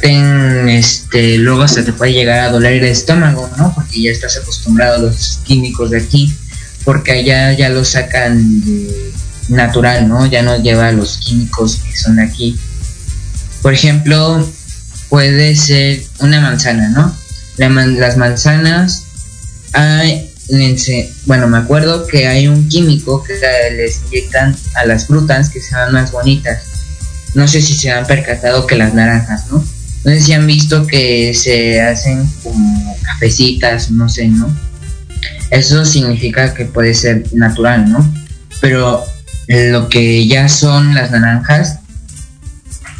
ten, 0.02 0.68
este, 0.68 1.38
luego 1.38 1.62
hasta 1.62 1.86
te 1.86 1.94
puede 1.94 2.12
llegar 2.12 2.40
a 2.40 2.52
doler 2.52 2.74
el 2.74 2.84
estómago, 2.84 3.50
¿no? 3.56 3.74
Porque 3.74 4.02
ya 4.02 4.12
estás 4.12 4.36
acostumbrado 4.36 4.96
a 4.96 4.98
los 4.98 5.40
químicos 5.46 5.92
de 5.92 6.00
aquí, 6.00 6.36
porque 6.84 7.14
allá 7.14 7.54
ya 7.54 7.70
lo 7.70 7.86
sacan 7.86 8.60
de 8.66 9.14
natural, 9.48 10.10
¿no? 10.10 10.26
Ya 10.26 10.42
no 10.42 10.62
lleva 10.62 10.92
los 10.92 11.20
químicos 11.20 11.78
que 11.78 11.96
son 11.96 12.20
aquí. 12.20 12.60
Por 13.62 13.74
ejemplo, 13.74 14.46
puede 15.08 15.56
ser 15.56 16.04
una 16.20 16.42
manzana, 16.42 16.90
¿no? 16.90 17.16
las 17.58 18.18
manzanas 18.18 19.04
hay, 19.72 20.30
bueno, 21.26 21.48
me 21.48 21.58
acuerdo 21.58 22.08
que 22.08 22.28
hay 22.28 22.48
un 22.48 22.68
químico 22.68 23.24
que 23.24 23.34
les 23.76 24.02
inyectan 24.08 24.56
a 24.76 24.86
las 24.86 25.08
frutas 25.08 25.50
que 25.50 25.62
sean 25.62 25.94
más 25.94 26.12
bonitas. 26.12 26.64
No 27.36 27.48
sé 27.48 27.62
si 27.62 27.76
se 27.76 27.92
han 27.92 28.08
percatado 28.08 28.66
que 28.66 28.76
las 28.76 28.94
naranjas, 28.94 29.46
¿no? 29.52 29.58
No 30.04 30.12
sé 30.12 30.22
si 30.22 30.34
han 30.34 30.48
visto 30.48 30.88
que 30.88 31.34
se 31.34 31.82
hacen 31.82 32.26
como 32.44 32.98
cafecitas, 33.04 33.92
no 33.92 34.10
sé, 34.10 34.28
¿no? 34.28 34.50
Eso 35.52 35.86
significa 35.86 36.54
que 36.54 36.66
puede 36.66 36.94
ser 36.94 37.26
natural, 37.34 37.90
¿no? 37.92 38.14
Pero 38.62 39.04
lo 39.48 39.90
que 39.90 40.28
ya 40.28 40.48
son 40.50 40.96
las 40.96 41.12
naranjas, 41.12 41.80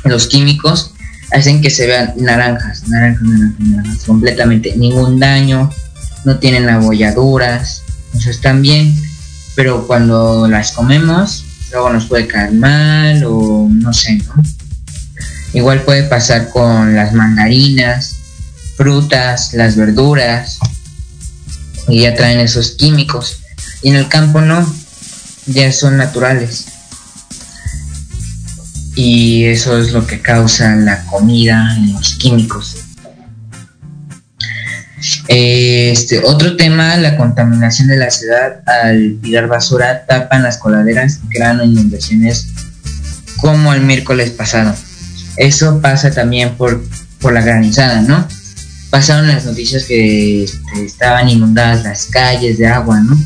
los 0.04 0.28
químicos, 0.28 0.94
hacen 1.32 1.62
que 1.62 1.70
se 1.70 1.88
vean 1.88 2.14
naranjas, 2.18 2.88
naranjas, 2.88 3.24
naranjas, 3.24 3.60
naranjas, 3.60 4.04
completamente. 4.04 4.76
Ningún 4.76 5.20
daño, 5.20 5.72
no 6.26 6.40
tienen 6.40 6.70
abolladuras, 6.70 7.84
o 8.14 8.30
están 8.30 8.62
bien, 8.62 8.96
pero 9.56 9.88
cuando 9.88 10.48
las 10.48 10.72
comemos, 10.72 11.46
luego 11.72 11.90
nos 11.90 12.06
puede 12.06 12.28
caer 12.28 12.54
mal 12.54 13.24
o 13.26 13.68
no 13.70 13.94
sé, 13.94 14.16
¿no? 14.16 14.42
Igual 15.54 15.82
puede 15.82 16.04
pasar 16.04 16.50
con 16.50 16.96
las 16.96 17.14
mandarinas, 17.14 18.16
frutas, 18.78 19.54
las 19.54 19.76
verduras, 19.76 20.60
y 21.88 22.02
ya 22.02 22.14
traen 22.16 22.40
esos 22.40 22.72
químicos. 22.72 23.42
Y 23.82 23.90
en 23.90 23.96
el 23.96 24.08
campo 24.08 24.42
no, 24.42 24.66
ya 25.48 25.72
son 25.72 25.98
naturales. 25.98 26.66
Y 28.96 29.46
eso 29.46 29.78
es 29.78 29.92
lo 29.92 30.06
que 30.06 30.22
causa 30.22 30.76
la 30.76 31.04
comida 31.06 31.78
los 31.94 32.16
químicos. 32.16 32.76
Este, 35.28 36.20
otro 36.20 36.56
tema, 36.58 36.98
la 36.98 37.16
contaminación 37.18 37.88
de 37.88 37.98
la 37.98 38.12
ciudad 38.12 38.62
al 38.66 39.20
tirar 39.22 39.48
basura 39.48 40.06
tapan 40.06 40.44
las 40.44 40.58
coladeras 40.58 41.20
y 41.24 41.30
crean 41.30 41.64
inundaciones 41.64 42.48
como 43.38 43.74
el 43.74 43.82
miércoles 43.82 44.32
pasado. 44.32 44.76
Eso 45.38 45.82
pasa 45.82 46.12
también 46.12 46.56
por, 46.56 46.84
por 47.22 47.34
la 47.34 47.42
granizada, 47.42 48.02
¿no? 48.02 48.28
Pasaron 48.90 49.28
las 49.28 49.46
noticias 49.46 49.86
que 49.86 50.44
este, 50.44 50.86
estaban 50.86 51.30
inundadas 51.30 51.84
las 51.84 52.06
calles 52.08 52.58
de 52.58 52.68
agua, 52.68 53.00
¿no? 53.02 53.18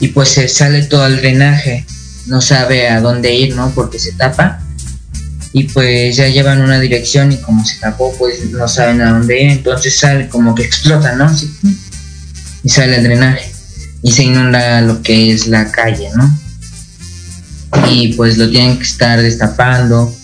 Y 0.00 0.08
pues 0.08 0.30
se 0.30 0.48
sale 0.48 0.82
todo 0.82 1.06
el 1.06 1.16
drenaje, 1.16 1.86
no 2.26 2.40
sabe 2.40 2.88
a 2.88 3.00
dónde 3.00 3.34
ir, 3.34 3.54
¿no? 3.54 3.70
Porque 3.70 3.98
se 3.98 4.12
tapa 4.12 4.62
y 5.52 5.64
pues 5.64 6.16
ya 6.16 6.28
llevan 6.28 6.60
una 6.62 6.78
dirección 6.78 7.32
y 7.32 7.36
como 7.38 7.64
se 7.64 7.80
tapó 7.80 8.14
pues 8.18 8.50
no 8.50 8.68
saben 8.68 9.00
a 9.00 9.10
dónde 9.10 9.42
ir, 9.42 9.50
entonces 9.50 9.96
sale 9.96 10.28
como 10.28 10.54
que 10.54 10.62
explota, 10.62 11.14
¿no? 11.16 11.30
Y 12.62 12.68
sale 12.68 12.96
el 12.96 13.02
drenaje 13.02 13.50
y 14.02 14.12
se 14.12 14.24
inunda 14.24 14.80
lo 14.80 15.02
que 15.02 15.32
es 15.32 15.46
la 15.48 15.70
calle, 15.72 16.08
¿no? 16.14 16.38
Y 17.90 18.12
pues 18.14 18.38
lo 18.38 18.48
tienen 18.48 18.76
que 18.76 18.84
estar 18.84 19.20
destapando. 19.20 20.14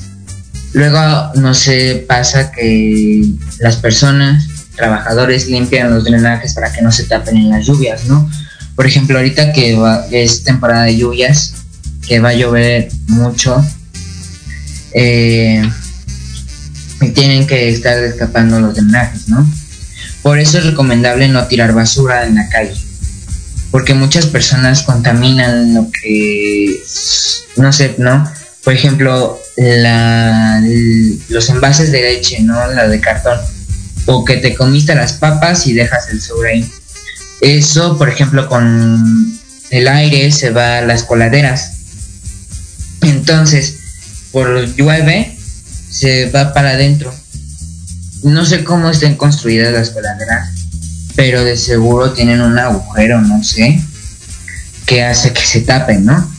Luego 0.72 1.33
no 1.35 1.55
sé, 1.55 2.05
pasa 2.07 2.53
que 2.53 3.24
las 3.59 3.77
personas, 3.77 4.47
trabajadores 4.77 5.49
limpian 5.49 5.91
los 5.91 6.05
drenajes 6.05 6.55
para 6.55 6.72
que 6.72 6.83
no 6.83 6.93
se 6.93 7.05
tapen 7.05 7.37
en 7.37 7.51
las 7.51 7.66
lluvias, 7.66 8.05
¿no? 8.05 8.31
Por 8.77 8.87
ejemplo, 8.87 9.16
ahorita 9.16 9.53
que 9.53 9.79
es 10.12 10.45
temporada 10.45 10.85
de 10.85 10.99
lluvias, 10.99 11.55
que 12.07 12.20
va 12.20 12.29
a 12.29 12.35
llover 12.35 12.91
mucho, 13.09 13.64
eh, 14.99 15.62
tienen 17.14 17.47
que 17.47 17.68
estar 17.68 18.03
escapando 18.03 18.59
los 18.61 18.74
drenajes, 18.74 19.28
¿no? 19.28 19.47
Por 20.22 20.38
eso 20.38 20.57
es 20.57 20.64
recomendable 20.64 21.28
no 21.28 21.47
tirar 21.47 21.74
basura 21.74 22.26
en 22.26 22.36
la 22.36 22.49
calle, 22.49 22.74
porque 23.70 23.92
muchas 23.92 24.24
personas 24.24 24.82
contaminan 24.82 25.74
lo 25.74 25.90
que, 25.90 26.82
no 27.57 27.74
sé, 27.74 27.94
¿no? 27.99 28.26
Por 28.64 28.72
ejemplo, 28.72 29.38
los 31.28 31.51
envases 31.51 31.92
de 31.92 32.01
leche, 32.01 32.40
¿no? 32.40 32.66
La 32.72 32.88
de 32.88 32.99
cartón, 32.99 33.38
o 34.07 34.24
que 34.24 34.38
te 34.38 34.55
comiste 34.55 34.94
las 34.94 35.12
papas 35.12 35.66
y 35.66 35.74
dejas 35.74 36.09
el 36.09 36.22
sobre 36.22 36.53
ahí. 36.53 36.72
Eso, 37.42 37.99
por 37.99 38.09
ejemplo, 38.09 38.49
con 38.49 39.38
el 39.70 39.88
aire 39.88 40.32
se 40.32 40.51
va 40.51 40.78
a 40.78 40.82
las 40.82 41.05
coladeras. 41.05 41.72
Entonces, 43.03 43.80
por 44.37 44.76
llueve, 44.76 45.34
se 45.91 46.28
va 46.28 46.53
para 46.53 46.72
adentro. 46.72 47.11
No 48.22 48.45
sé 48.45 48.64
cómo 48.64 48.91
estén 48.91 49.14
construidas 49.14 49.72
las 49.72 49.89
coladeras, 49.89 50.51
pero 51.14 51.43
de 51.43 51.57
seguro 51.57 52.12
tienen 52.12 52.43
un 52.43 52.59
agujero, 52.59 53.22
no 53.22 53.43
sé, 53.43 53.80
que 54.84 55.03
hace 55.03 55.32
que 55.32 55.41
se 55.41 55.62
tapen, 55.62 56.05
¿no? 56.05 56.30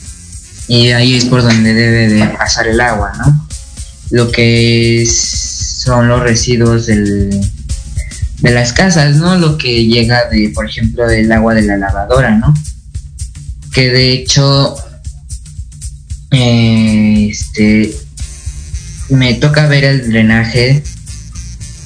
Y 0.67 0.91
ahí 0.91 1.15
es 1.15 1.25
por 1.25 1.41
donde 1.41 1.73
debe 1.73 2.07
de 2.07 2.27
pasar 2.37 2.67
el 2.67 2.79
agua, 2.81 3.13
¿no? 3.17 3.47
Lo 4.11 4.31
que 4.31 5.03
son 5.11 6.07
los 6.07 6.21
residuos 6.21 6.85
del, 6.85 7.31
de 8.41 8.51
las 8.51 8.73
casas, 8.73 9.15
¿no? 9.15 9.37
Lo 9.37 9.57
que 9.57 9.87
llega 9.87 10.29
de, 10.29 10.51
por 10.53 10.69
ejemplo, 10.69 11.07
del 11.07 11.31
agua 11.31 11.55
de 11.55 11.63
la 11.63 11.77
lavadora, 11.77 12.29
¿no? 12.37 12.53
Que 13.73 13.89
de 13.89 14.11
hecho 14.11 14.75
este 16.31 17.93
me 19.09 19.35
toca 19.35 19.67
ver 19.67 19.85
el 19.85 20.09
drenaje 20.09 20.83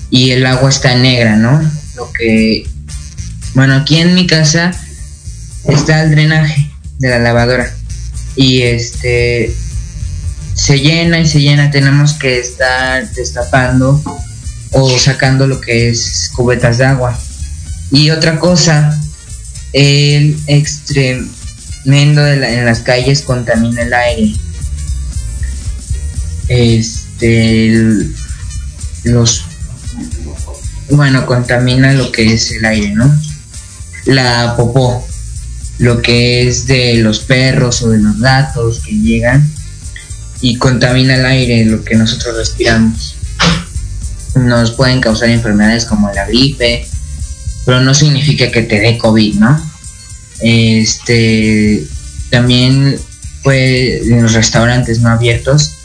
y 0.09 0.31
el 0.31 0.45
agua 0.45 0.69
está 0.69 0.95
negra, 0.95 1.35
¿no? 1.35 1.61
Lo 1.95 2.11
que 2.11 2.65
bueno, 3.53 3.75
aquí 3.75 3.97
en 3.97 4.15
mi 4.15 4.27
casa 4.27 4.71
está 5.67 6.03
el 6.03 6.11
drenaje 6.11 6.71
de 6.99 7.09
la 7.09 7.19
lavadora 7.19 7.71
y 8.35 8.61
este 8.61 9.53
se 10.55 10.79
llena 10.79 11.19
y 11.19 11.27
se 11.27 11.41
llena, 11.41 11.71
tenemos 11.71 12.13
que 12.13 12.39
estar 12.39 13.09
destapando 13.13 14.01
o 14.71 14.99
sacando 14.99 15.47
lo 15.47 15.59
que 15.59 15.89
es 15.89 16.31
cubetas 16.35 16.77
de 16.77 16.85
agua. 16.85 17.17
Y 17.91 18.09
otra 18.11 18.39
cosa, 18.39 18.97
el 19.73 20.37
extremo 20.47 21.29
Mendo 21.85 22.25
en 22.27 22.65
las 22.65 22.81
calles 22.81 23.21
contamina 23.21 23.81
el 23.81 23.93
aire. 23.93 24.33
Este, 26.47 27.71
los, 29.03 29.45
bueno, 30.89 31.25
contamina 31.25 31.93
lo 31.93 32.11
que 32.11 32.33
es 32.33 32.51
el 32.51 32.65
aire, 32.65 32.91
¿no? 32.91 33.13
La 34.05 34.55
popó, 34.57 35.07
lo 35.79 36.01
que 36.01 36.47
es 36.47 36.67
de 36.67 36.95
los 36.95 37.19
perros 37.19 37.81
o 37.81 37.89
de 37.89 37.99
los 37.99 38.19
gatos 38.19 38.81
que 38.81 38.91
llegan 38.91 39.49
y 40.41 40.57
contamina 40.57 41.15
el 41.15 41.25
aire, 41.25 41.65
lo 41.65 41.83
que 41.83 41.95
nosotros 41.95 42.35
respiramos. 42.35 43.15
Nos 44.35 44.71
pueden 44.71 45.01
causar 45.01 45.29
enfermedades 45.29 45.85
como 45.85 46.11
la 46.11 46.25
gripe, 46.25 46.85
pero 47.65 47.79
no 47.81 47.93
significa 47.93 48.51
que 48.51 48.63
te 48.63 48.79
dé 48.79 48.97
COVID, 48.97 49.35
¿no? 49.35 49.70
Este, 50.41 51.85
también 52.29 52.99
pues 53.43 54.07
en 54.07 54.23
los 54.23 54.33
restaurantes 54.33 54.99
no 54.99 55.09
abiertos 55.09 55.75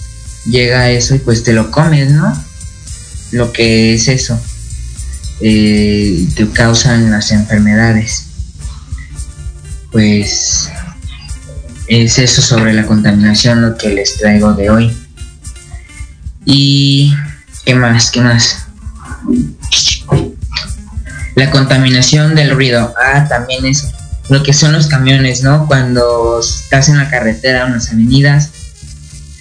llega 0.47 0.91
eso 0.91 1.15
y 1.15 1.19
pues 1.19 1.43
te 1.43 1.53
lo 1.53 1.71
comes, 1.71 2.11
¿no? 2.11 2.33
Lo 3.33 3.53
que 3.53 3.95
es 3.95 4.09
eso. 4.09 4.41
Eh, 5.41 6.29
te 6.35 6.49
causan 6.51 7.11
las 7.11 7.33
enfermedades. 7.33 8.27
Pues 9.91 10.69
es 11.89 12.19
eso 12.19 12.43
sobre 12.43 12.73
la 12.73 12.87
contaminación 12.87 13.63
lo 13.63 13.77
que 13.77 13.91
les 13.91 14.17
traigo 14.19 14.55
de 14.55 14.71
hoy. 14.71 14.97
Y 16.45 17.13
¿qué 17.65 17.75
más? 17.75 18.11
¿Qué 18.11 18.21
más? 18.21 18.67
La 21.35 21.51
contaminación 21.51 22.35
del 22.35 22.51
ruido. 22.51 22.95
Ah, 23.03 23.27
también 23.29 23.67
eso 23.67 23.96
lo 24.29 24.43
que 24.43 24.53
son 24.53 24.73
los 24.73 24.87
camiones, 24.87 25.43
¿no? 25.43 25.67
Cuando 25.67 26.41
estás 26.41 26.89
en 26.89 26.99
la 26.99 27.09
carretera, 27.09 27.67
en 27.67 27.75
las 27.75 27.91
avenidas, 27.91 28.51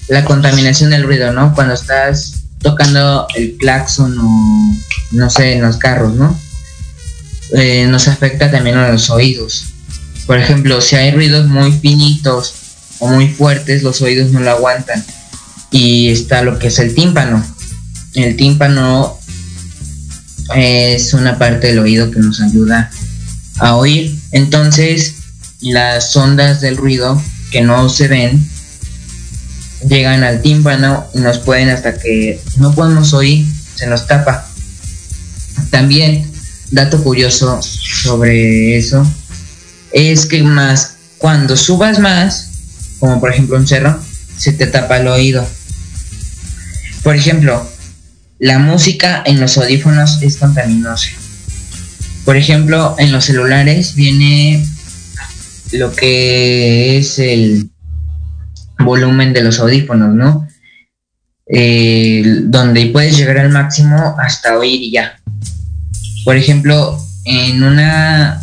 la 0.08 0.24
contaminación 0.26 0.92
del 0.92 1.04
ruido, 1.04 1.34
¿no? 1.34 1.54
Cuando 1.56 1.74
estás 1.74 2.44
tocando 2.62 3.28
el 3.36 3.58
claxon 3.58 4.18
o 4.20 4.76
no 5.12 5.30
sé, 5.30 5.54
en 5.54 5.62
los 5.62 5.78
carros, 5.78 6.14
¿no? 6.16 6.40
Eh, 7.54 7.88
nos 7.88 8.08
afecta 8.08 8.52
también 8.52 8.78
a 8.78 8.92
los 8.92 9.10
oídos. 9.10 9.66
Por 10.26 10.40
ejemplo, 10.40 10.82
si 10.82 10.96
hay 10.96 11.12
ruidos 11.12 11.48
muy 11.48 11.72
finitos 11.72 12.54
o 13.00 13.08
muy 13.08 13.28
fuertes, 13.28 13.84
los 13.84 14.02
oídos 14.02 14.32
no 14.32 14.40
lo 14.40 14.52
aguantan. 14.52 15.04
Y 15.72 16.10
está 16.10 16.42
lo 16.42 16.58
que 16.58 16.68
es 16.68 16.80
el 16.80 16.96
tímpano. 16.96 17.46
El 18.14 18.36
tímpano 18.36 19.20
es 20.56 21.14
una 21.14 21.38
parte 21.38 21.68
del 21.68 21.80
oído 21.80 22.12
que 22.12 22.20
nos 22.20 22.40
ayuda 22.42 22.92
a 23.58 23.76
oír. 23.76 24.18
Entonces, 24.32 25.16
las 25.62 26.16
ondas 26.16 26.62
del 26.62 26.78
ruido 26.78 27.22
que 27.51 27.62
no 27.62 27.89
se 27.89 28.08
ven 28.08 28.49
llegan 29.88 30.24
al 30.24 30.41
tímpano 30.41 31.06
y 31.14 31.20
nos 31.20 31.39
pueden 31.39 31.70
hasta 31.70 31.97
que 31.97 32.41
no 32.58 32.74
podemos 32.74 33.14
oír, 33.14 33.45
se 33.76 33.88
nos 33.88 34.08
tapa. 34.08 34.47
También, 35.70 36.30
dato 36.72 37.03
curioso 37.03 37.62
sobre 37.62 38.78
eso, 38.78 39.06
es 39.91 40.26
que 40.26 40.43
más 40.43 40.95
cuando 41.18 41.56
subas 41.56 41.99
más, 41.99 42.49
como 42.99 43.20
por 43.20 43.32
ejemplo 43.32 43.58
un 43.58 43.68
cerro, 43.68 43.99
se 44.38 44.53
te 44.53 44.68
tapa 44.68 44.97
el 44.97 45.08
oído. 45.08 45.47
Por 47.03 47.16
ejemplo, 47.16 47.70
la 48.39 48.60
música 48.60 49.24
en 49.26 49.39
los 49.39 49.58
audífonos 49.58 50.22
es 50.22 50.38
contaminosa 50.38 51.10
Por 52.26 52.38
ejemplo, 52.38 52.96
en 52.98 53.12
los 53.12 53.26
celulares 53.26 53.94
viene 53.94 54.66
lo 55.72 55.92
que 55.96 56.98
es 56.98 57.20
el 57.20 57.70
volumen 58.80 59.32
de 59.32 59.44
los 59.44 59.60
audífonos, 59.60 60.14
¿no? 60.16 60.48
Eh, 61.48 62.24
donde 62.46 62.88
puedes 62.88 63.16
llegar 63.16 63.38
al 63.38 63.52
máximo 63.52 64.16
hasta 64.20 64.58
oír 64.58 64.82
y 64.82 64.92
ya. 64.92 65.22
Por 66.24 66.36
ejemplo, 66.36 66.98
en 67.26 67.64
una 67.64 68.42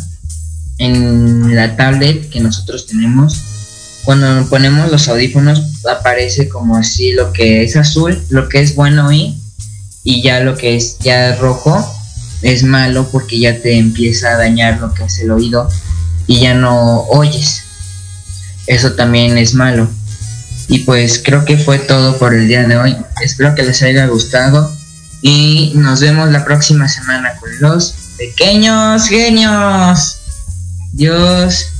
en 0.77 1.53
la 1.53 1.75
tablet 1.75 2.29
que 2.29 2.39
nosotros 2.39 2.87
tenemos, 2.87 3.37
cuando 4.05 4.47
ponemos 4.49 4.89
los 4.89 5.07
audífonos 5.09 5.61
aparece 5.85 6.47
como 6.47 6.77
así 6.77 7.11
lo 7.11 7.33
que 7.33 7.63
es 7.63 7.75
azul, 7.75 8.21
lo 8.29 8.47
que 8.47 8.61
es 8.61 8.75
bueno 8.75 9.07
oír 9.07 9.33
y 10.03 10.21
ya 10.21 10.39
lo 10.39 10.55
que 10.55 10.75
es 10.75 10.99
ya 10.99 11.35
rojo 11.35 11.85
es 12.43 12.63
malo 12.63 13.09
porque 13.11 13.39
ya 13.39 13.61
te 13.61 13.77
empieza 13.77 14.29
a 14.29 14.37
dañar 14.37 14.79
lo 14.79 14.93
que 14.93 15.05
es 15.05 15.17
el 15.19 15.31
oído 15.31 15.69
y 16.27 16.41
ya 16.41 16.53
no 16.53 17.01
oyes. 17.07 17.63
Eso 18.67 18.93
también 18.93 19.37
es 19.37 19.53
malo. 19.53 19.89
Y 20.67 20.79
pues 20.79 21.21
creo 21.23 21.45
que 21.45 21.57
fue 21.57 21.79
todo 21.79 22.17
por 22.17 22.33
el 22.33 22.47
día 22.47 22.63
de 22.67 22.77
hoy. 22.77 22.95
Espero 23.21 23.55
que 23.55 23.63
les 23.63 23.81
haya 23.81 24.07
gustado 24.07 24.71
y 25.21 25.73
nos 25.75 26.01
vemos 26.01 26.29
la 26.31 26.45
próxima 26.45 26.87
semana 26.87 27.33
con 27.39 27.49
los 27.59 27.95
pequeños 28.17 29.07
genios. 29.07 30.17
Dios. 30.91 31.72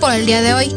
Por 0.00 0.12
el 0.12 0.24
día 0.24 0.40
de 0.40 0.54
hoy. 0.54 0.74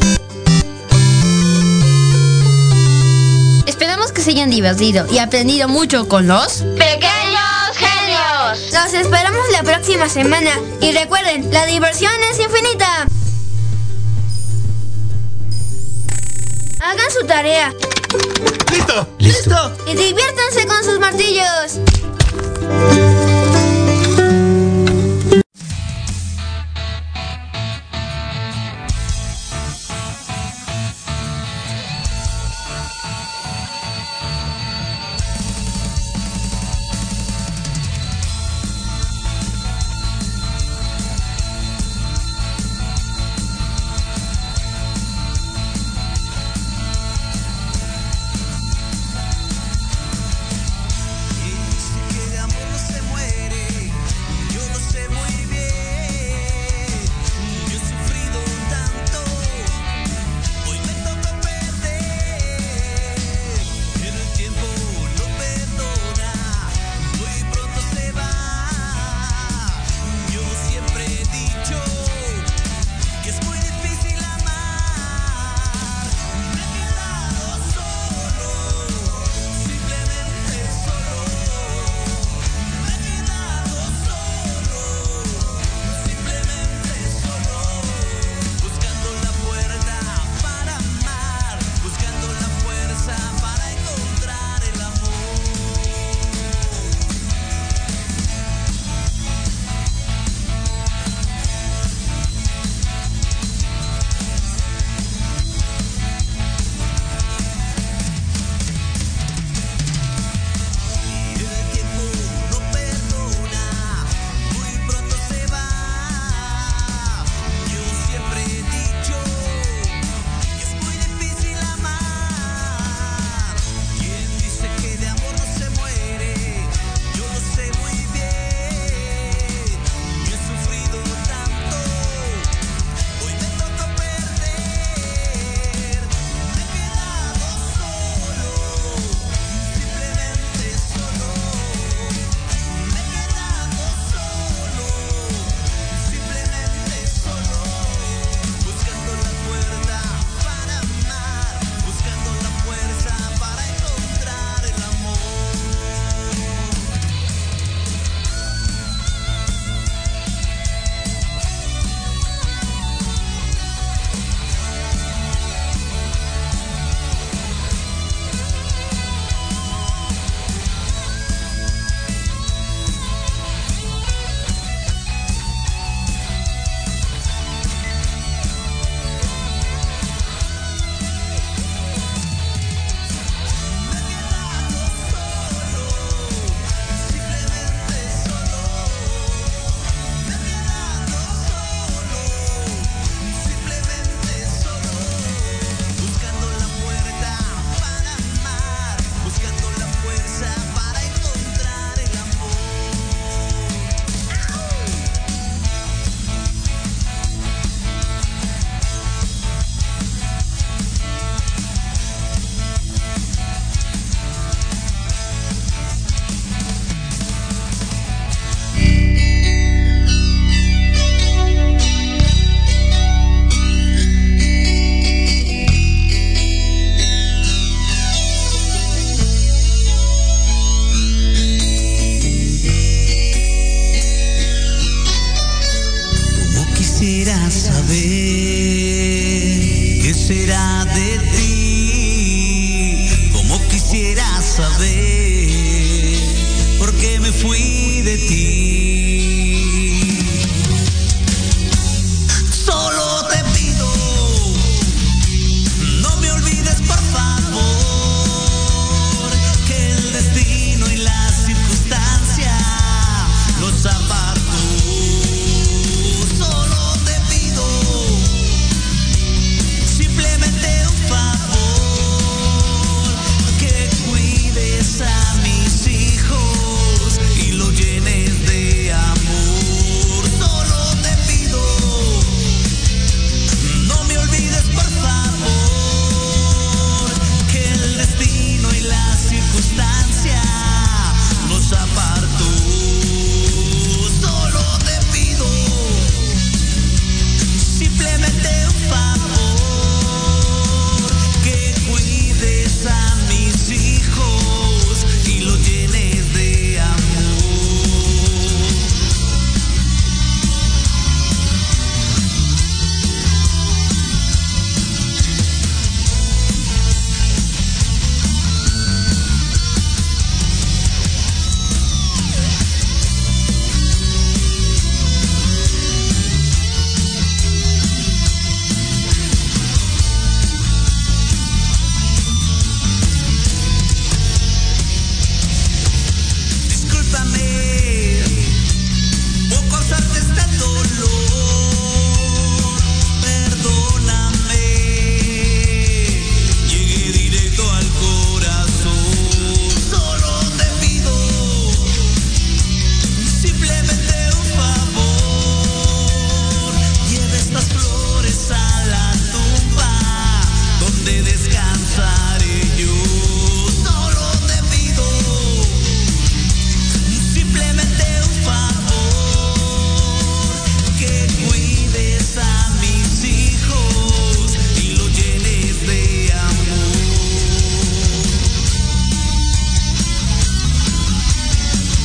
Esperamos 3.66 4.12
que 4.12 4.22
se 4.22 4.32
hayan 4.32 4.50
divertido 4.50 5.06
y 5.10 5.20
aprendido 5.20 5.68
mucho 5.70 6.08
con 6.10 6.28
los 6.28 6.64
Pequeños 6.78 7.42
genios. 7.74 8.74
Los 8.74 8.94
esperamos 8.94 9.50
la 9.52 9.64
próxima 9.64 10.10
semana. 10.10 10.52
Y 10.82 10.92
recuerden, 10.92 11.52
la 11.54 11.66
diversión 11.66 12.12
es 12.32 12.40
infinita. 12.40 13.08
Hagan 16.82 17.12
su 17.18 17.26
tarea. 17.26 17.74
¡Listo! 18.72 19.08
¡Listo! 19.20 19.78
Y 19.88 19.96
diviértanse 19.96 20.68
con 20.68 20.84
sus 20.84 21.00
martillos. 21.00 21.80